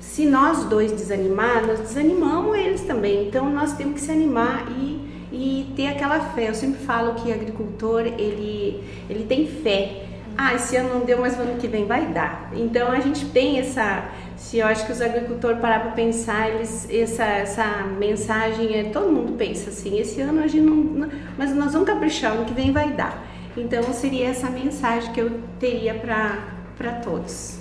[0.00, 3.28] se nós dois desanimar, nós desanimamos eles também.
[3.28, 5.00] Então nós temos que se animar e,
[5.30, 6.48] e ter aquela fé.
[6.48, 10.06] Eu sempre falo que agricultor ele, ele tem fé.
[10.36, 12.50] Ah, esse ano não deu, mas no ano que vem vai dar.
[12.54, 14.08] Então a gente tem essa.
[14.36, 17.64] Se eu acho que os agricultores parar para pensar, eles, essa, essa
[17.98, 19.98] mensagem é todo mundo pensa assim.
[19.98, 23.27] Esse ano a gente não, não mas nós vamos caprichar, ano que vem vai dar.
[23.58, 27.58] Então seria essa mensagem que eu teria para todos.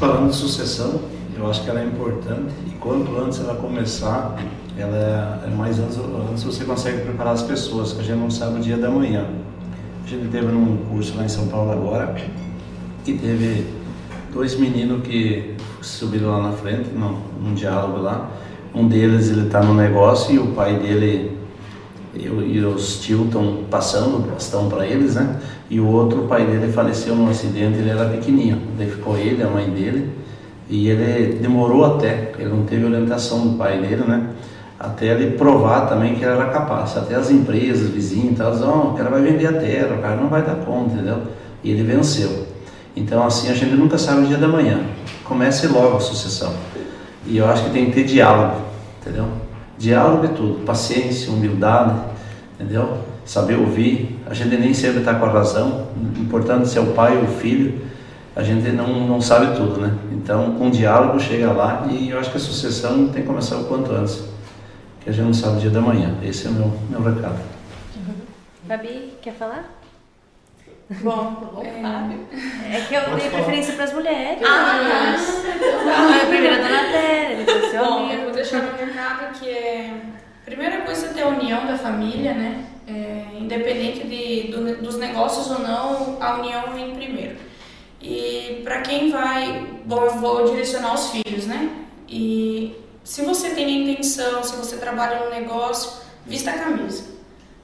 [0.00, 1.02] Falando de sucessão,
[1.36, 4.36] eu acho que ela é importante e quanto antes ela começar,
[4.76, 5.96] ela é, é mais antes,
[6.30, 9.28] antes você consegue preparar as pessoas, que a gente não sabe o dia da manhã.
[10.04, 12.16] A gente teve num curso lá em São Paulo agora
[13.06, 13.66] e teve
[14.32, 18.30] dois meninos que subiram lá na frente, num, num diálogo lá.
[18.74, 21.41] Um deles ele está no negócio e o pai dele
[22.14, 25.38] e, e os tios estão passando o bastão para eles, né?
[25.70, 28.60] E o outro, o pai dele faleceu num acidente, ele era pequenininho.
[28.76, 30.10] Daí ficou ele, a mãe dele,
[30.68, 34.28] e ele demorou até, ele não teve orientação do pai dele, né?
[34.78, 36.96] Até ele provar também que ele era capaz.
[36.96, 40.16] Até as empresas, vizinhos, tal, diziam, oh, o cara vai vender a terra, o cara
[40.16, 41.18] não vai dar conta, entendeu?
[41.62, 42.46] E ele venceu.
[42.96, 44.80] Então, assim, a gente nunca sabe o dia da manhã.
[45.24, 46.52] Comece logo a sucessão.
[47.26, 48.60] E eu acho que tem que ter diálogo,
[49.00, 49.28] entendeu?
[49.82, 52.00] Diálogo é tudo, paciência, humildade,
[52.54, 52.98] entendeu?
[53.24, 54.16] Saber ouvir.
[54.30, 55.88] A gente nem sempre está com a razão.
[56.16, 57.84] Importante ser o pai ou o filho.
[58.36, 59.92] A gente não, não sabe tudo, né?
[60.12, 63.64] Então, com diálogo chega lá e eu acho que a sucessão tem que começar o
[63.64, 64.22] quanto antes.
[65.00, 66.14] Que a gente não sabe o dia da manhã.
[66.22, 67.40] Esse é o meu, meu recado.
[67.96, 68.14] Uhum.
[69.20, 69.81] Quer falar?
[71.00, 73.42] Bom, é, É que eu Pode dei falar.
[73.44, 74.42] preferência pras mulheres.
[74.44, 79.48] Ah, a primeira é dona Téria, depois seu Bom, eu vou deixar meu recado que
[79.48, 79.94] é.
[80.44, 82.64] Primeira coisa é ter a união da família, né?
[82.86, 87.36] É, independente de, do- dos negócios ou não, a união vem primeiro.
[88.00, 91.70] E para quem vai, bom, eu vou direcionar os filhos, né?
[92.08, 92.74] E
[93.04, 97.04] se você tem a intenção, se você trabalha no negócio, vista a camisa.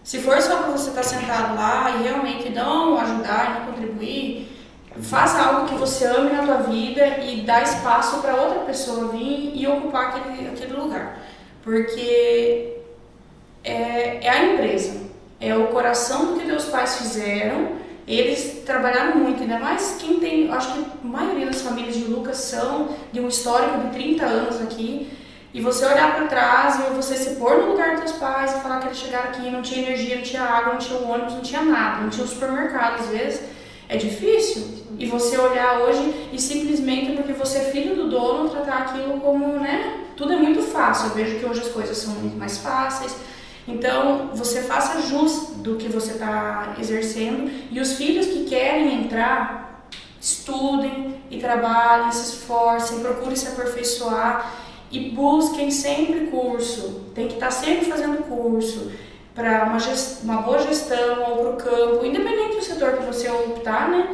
[0.08, 4.48] Se for só você estar sentado lá e realmente não ajudar e não contribuir,
[5.02, 9.52] faça algo que você ame na tua vida e dá espaço para outra pessoa vir
[9.54, 11.18] e ocupar aquele, aquele lugar.
[11.62, 12.78] Porque
[13.62, 14.98] é, é a empresa,
[15.38, 17.72] é o coração do que teus pais fizeram.
[18.06, 22.38] Eles trabalharam muito, ainda mais quem tem, acho que a maioria das famílias de Lucas
[22.38, 25.12] são de um histórico de 30 anos aqui.
[25.52, 28.60] E você olhar para trás e você se pôr no lugar dos teus pais e
[28.60, 31.32] falar que eles chegaram aqui e não tinha energia, não tinha água, não tinha ônibus,
[31.34, 33.40] não tinha nada, não tinha um supermercado às vezes,
[33.88, 34.78] é difícil.
[34.98, 39.58] E você olhar hoje e simplesmente porque você é filho do dono, tratar aquilo como,
[39.58, 40.04] né?
[40.16, 41.08] Tudo é muito fácil.
[41.08, 43.16] Eu vejo que hoje as coisas são muito mais fáceis.
[43.66, 49.86] Então, você faça jus do que você está exercendo e os filhos que querem entrar,
[50.20, 57.06] estudem e trabalhem, se esforcem, procurem se aperfeiçoar e busquem sempre curso.
[57.14, 58.90] Tem que estar sempre fazendo curso
[59.34, 59.78] para uma,
[60.24, 64.08] uma boa gestão ou para o campo, independente do setor que você optar, né?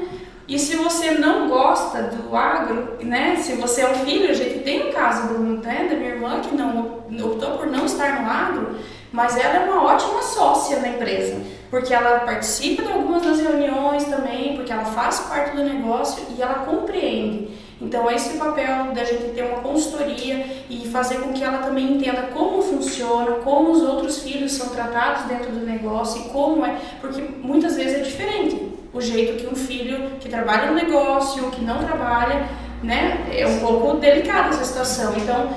[0.46, 3.36] E se você não gosta do agro, né?
[3.36, 6.40] Se você é um filho, a gente tem um caso do, né, da minha irmã
[6.40, 8.76] que não optou por não estar no agro,
[9.10, 14.04] mas ela é uma ótima sócia na empresa, porque ela participa de algumas das reuniões
[14.04, 17.48] também, porque ela faz parte do negócio e ela compreende.
[17.84, 22.22] Então, esse papel da gente ter uma consultoria e fazer com que ela também entenda
[22.32, 27.22] como funciona, como os outros filhos são tratados dentro do negócio e como é, porque
[27.42, 31.84] muitas vezes é diferente o jeito que um filho que trabalha no negócio, que não
[31.84, 32.48] trabalha,
[32.82, 33.26] né?
[33.36, 35.14] É um pouco delicada essa situação.
[35.16, 35.50] Então,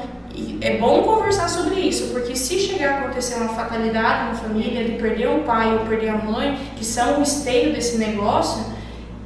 [0.59, 4.93] é bom conversar sobre isso, porque se chegar a acontecer uma fatalidade na família, de
[4.93, 8.65] perder o pai ou perder a mãe, que são o esteio desse negócio,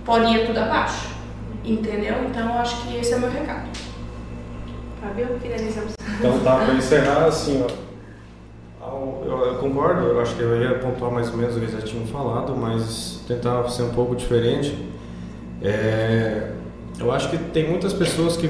[0.05, 1.20] pode ir tudo abaixo.
[1.63, 2.15] Entendeu?
[2.29, 3.69] Então, acho que esse é o meu recado.
[5.01, 5.93] Fábio, finalizamos.
[6.19, 7.91] Então tá, para encerrar, assim, ó,
[9.25, 11.73] eu, eu concordo, eu acho que eu ia pontuar mais ou menos o que eles
[11.73, 14.77] já tinham falado, mas tentar ser um pouco diferente.
[15.61, 16.51] É,
[16.99, 18.49] eu acho que tem muitas pessoas que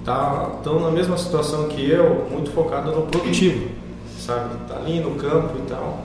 [0.00, 3.68] estão na mesma situação que eu, muito focada no produtivo,
[4.18, 4.56] sabe?
[4.68, 6.04] Tá ali no campo e tal,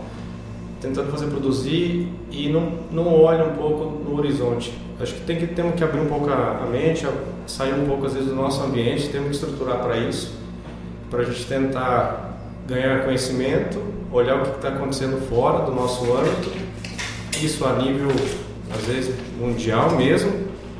[0.82, 4.85] tentando fazer produzir e não, não olha um pouco no horizonte.
[5.00, 7.06] Acho que tem que temos que abrir um pouco a, mente,
[7.48, 10.34] sair um pouco às vezes do nosso ambiente, temos que estruturar para isso,
[11.10, 13.82] para a gente tentar ganhar conhecimento,
[14.12, 16.50] olhar o que está acontecendo fora do nosso âmbito,
[17.42, 18.08] isso a nível
[18.74, 20.32] às vezes mundial mesmo,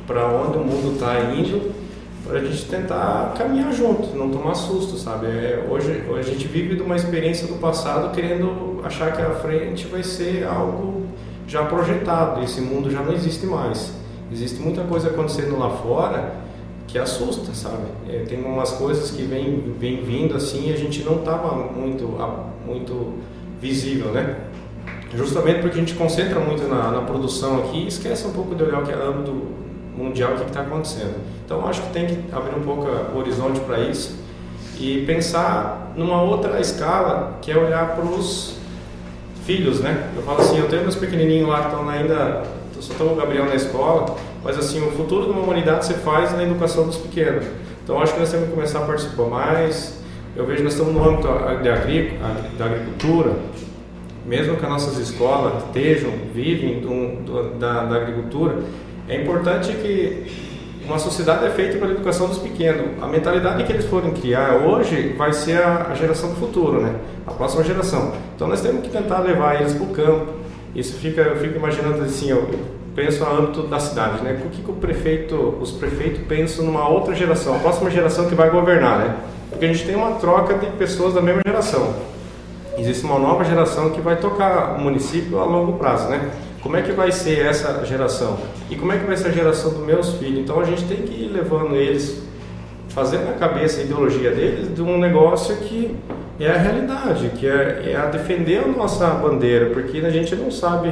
[0.06, 1.74] para onde o mundo está indo,
[2.26, 5.26] para a gente tentar caminhar junto, não tomar susto, sabe?
[5.26, 9.30] É, hoje, hoje a gente vive de uma experiência do passado querendo achar que a
[9.30, 11.06] frente vai ser algo
[11.46, 14.05] já projetado, esse mundo já não existe mais.
[14.30, 16.34] Existe muita coisa acontecendo lá fora
[16.86, 17.84] que assusta, sabe?
[18.08, 22.06] É, tem umas coisas que vem, vem vindo assim e a gente não estava muito,
[22.64, 23.14] muito
[23.60, 24.36] visível, né?
[25.14, 28.62] Justamente porque a gente concentra muito na, na produção aqui e esquece um pouco de
[28.62, 29.32] olhar o que é âmbito
[29.96, 31.14] mundial, o que está acontecendo.
[31.44, 34.16] Então acho que tem que abrir um pouco o horizonte para isso
[34.78, 38.56] e pensar numa outra escala, que é olhar para os
[39.44, 40.10] filhos, né?
[40.14, 42.42] Eu falo assim, eu tenho meus pequenininhos lá que estão ainda,
[42.80, 46.32] só estão o Gabriel na escola, mas assim, o futuro de uma humanidade se faz
[46.32, 47.44] na educação dos pequenos.
[47.82, 50.00] Então acho que nós temos que começar a participar mais.
[50.34, 51.26] Eu vejo nós estamos no âmbito
[52.58, 53.32] da agricultura,
[54.24, 58.58] mesmo que as nossas escolas estejam, vivem do- do- da, da agricultura,
[59.08, 60.26] é importante que
[60.84, 63.02] uma sociedade é feita pela educação dos pequenos.
[63.02, 66.94] A mentalidade que eles forem criar hoje vai ser a, a geração do futuro, né?
[67.26, 68.12] A próxima geração.
[68.34, 70.26] Então nós temos que tentar levar eles para o campo.
[70.76, 72.48] Isso fica, eu fico imaginando assim, eu
[72.94, 74.40] penso no âmbito da cidade, né?
[74.44, 78.34] O que, que o prefeito, os prefeitos pensam numa outra geração, a próxima geração que
[78.34, 79.16] vai governar, né?
[79.50, 81.94] Porque a gente tem uma troca de pessoas da mesma geração
[82.78, 86.30] existe uma nova geração que vai tocar o município a longo prazo, né?
[86.62, 88.36] Como é que vai ser essa geração?
[88.68, 90.40] E como é que vai ser a geração dos meus filhos?
[90.40, 92.22] Então a gente tem que ir levando eles,
[92.96, 95.94] fazendo na cabeça a ideologia deles de um negócio que
[96.40, 100.50] é a realidade, que é, é a defender a nossa bandeira, porque a gente não
[100.50, 100.90] sabe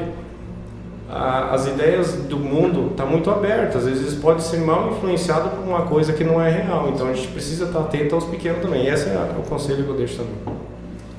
[1.11, 5.61] a- as ideias do mundo estão muito abertas, às vezes pode ser mal influenciado por
[5.67, 8.87] uma coisa que não é real, então a gente precisa estar atento aos pequenos também.
[8.87, 10.57] Esse é o conselho que eu deixo também.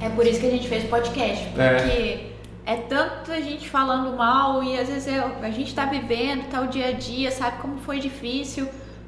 [0.01, 1.73] É por isso que a gente fez podcast, É.
[1.75, 2.17] porque
[2.65, 6.67] é tanta gente falando mal e às vezes é, a gente tá vivendo, tá o
[6.67, 8.67] dia a dia, sabe como foi difícil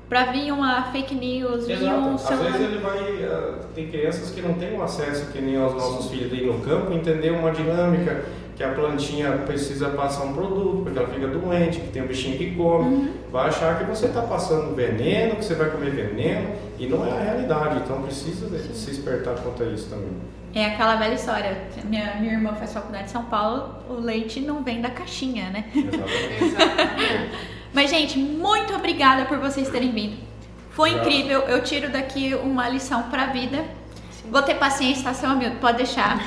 [0.10, 2.52] pra vir uma fake news, vir um Às celular.
[2.52, 3.26] vezes ele vai.
[3.26, 6.60] ah, Tem crianças que não têm o acesso, que nem aos nossos filhos ir no
[6.62, 8.24] campo, entender uma dinâmica,
[8.56, 12.38] que a plantinha precisa passar um produto, porque ela fica doente, que tem um bichinho
[12.38, 12.86] que come.
[12.96, 13.14] Uhum.
[13.32, 16.50] Vai achar que você está passando veneno, que você vai comer veneno,
[16.80, 17.82] e não é a realidade.
[17.84, 20.10] Então precisa de se espertar quanto a isso também.
[20.56, 21.56] É aquela velha história.
[21.86, 25.66] Minha, minha irmã faz faculdade em São Paulo, o leite não vem da caixinha, né?
[25.76, 27.38] Exatamente.
[27.74, 30.18] Mas, gente, muito obrigada por vocês terem vindo.
[30.72, 31.42] Foi incrível.
[31.42, 33.66] Eu tiro daqui uma lição pra vida.
[34.30, 35.56] Vou ter paciência, tá, seu amigo?
[35.56, 36.20] Pode deixar.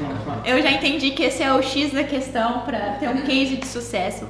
[0.46, 3.66] Eu já entendi que esse é o X da questão pra ter um case de
[3.66, 4.28] sucesso.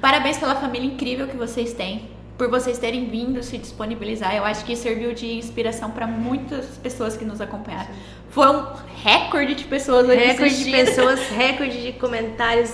[0.00, 2.08] Parabéns pela família incrível que vocês têm.
[2.38, 4.34] Por vocês terem vindo se disponibilizar.
[4.34, 7.90] Eu acho que serviu de inspiração pra muitas pessoas que nos acompanharam.
[8.30, 8.64] Foi um
[9.02, 12.72] recorde de pessoas Recorde de pessoas, recorde de comentários.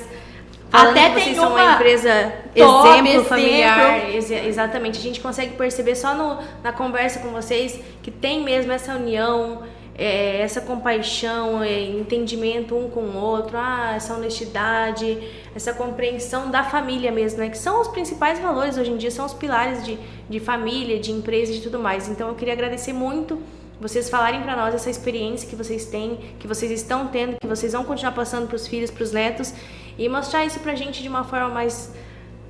[0.70, 4.10] Falando Até que tem uma uma empresa top exemplo familiar.
[4.10, 4.98] Ex- exatamente.
[4.98, 9.62] A gente consegue perceber só no- na conversa com vocês que tem mesmo essa união,
[9.96, 15.16] é, essa compaixão, é, entendimento um com o outro, ah, essa honestidade,
[15.54, 17.48] essa compreensão da família mesmo, né?
[17.50, 19.96] Que são os principais valores hoje em dia, são os pilares de,
[20.28, 22.08] de família, de empresa e de tudo mais.
[22.08, 23.38] Então eu queria agradecer muito
[23.80, 27.72] vocês falarem pra nós essa experiência que vocês têm, que vocês estão tendo, que vocês
[27.72, 29.52] vão continuar passando pros filhos, pros netos
[29.98, 31.92] e mostrar isso pra gente de uma forma mais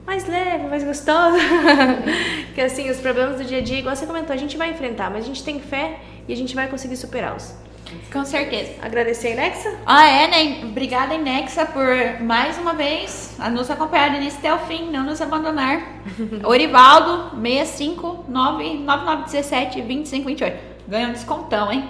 [0.07, 1.39] mais leve, mais gostosa.
[2.55, 5.11] que assim, os problemas do dia a dia, igual você comentou, a gente vai enfrentar,
[5.11, 7.55] mas a gente tem fé e a gente vai conseguir superá-los.
[8.13, 8.73] Com certeza.
[8.83, 9.73] Agradecer a Inexa?
[9.87, 10.65] Ah, é, né?
[10.65, 15.21] Obrigada, Inexa, por mais uma vez a nos acompanhar início até o fim, não nos
[15.21, 16.01] abandonar.
[16.45, 20.75] Orivaldo, 6599917 2528.
[20.89, 21.89] Ganhou um descontão, hein?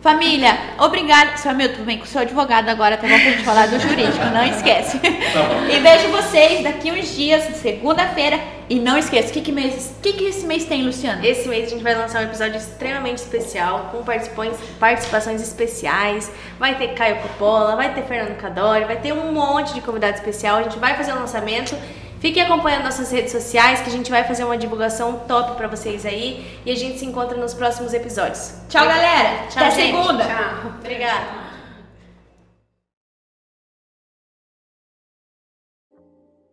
[0.00, 1.36] Família, obrigada.
[1.36, 4.24] Seu Hamilton, vem com o seu advogado agora, tá bom pra gente falar do jurídico,
[4.26, 5.00] não esquece.
[5.02, 8.38] E vejo vocês daqui uns dias, segunda-feira.
[8.70, 11.24] E não esqueça, o que, que, mês, que, que esse mês tem, Luciano?
[11.24, 16.30] Esse mês a gente vai lançar um episódio extremamente especial, com participações, participações especiais.
[16.58, 20.58] Vai ter Caio Coppola, vai ter Fernando Cadori, vai ter um monte de convidado especial.
[20.58, 21.74] A gente vai fazer o lançamento.
[22.20, 26.04] Fiquem acompanhando nossas redes sociais, que a gente vai fazer uma divulgação top pra vocês
[26.04, 26.60] aí.
[26.66, 28.54] E a gente se encontra nos próximos episódios.
[28.68, 29.46] Tchau, galera.
[29.48, 29.96] Tchau, Até gente.
[29.96, 30.24] segunda.
[30.24, 30.72] Tchau.
[30.80, 31.47] Obrigada.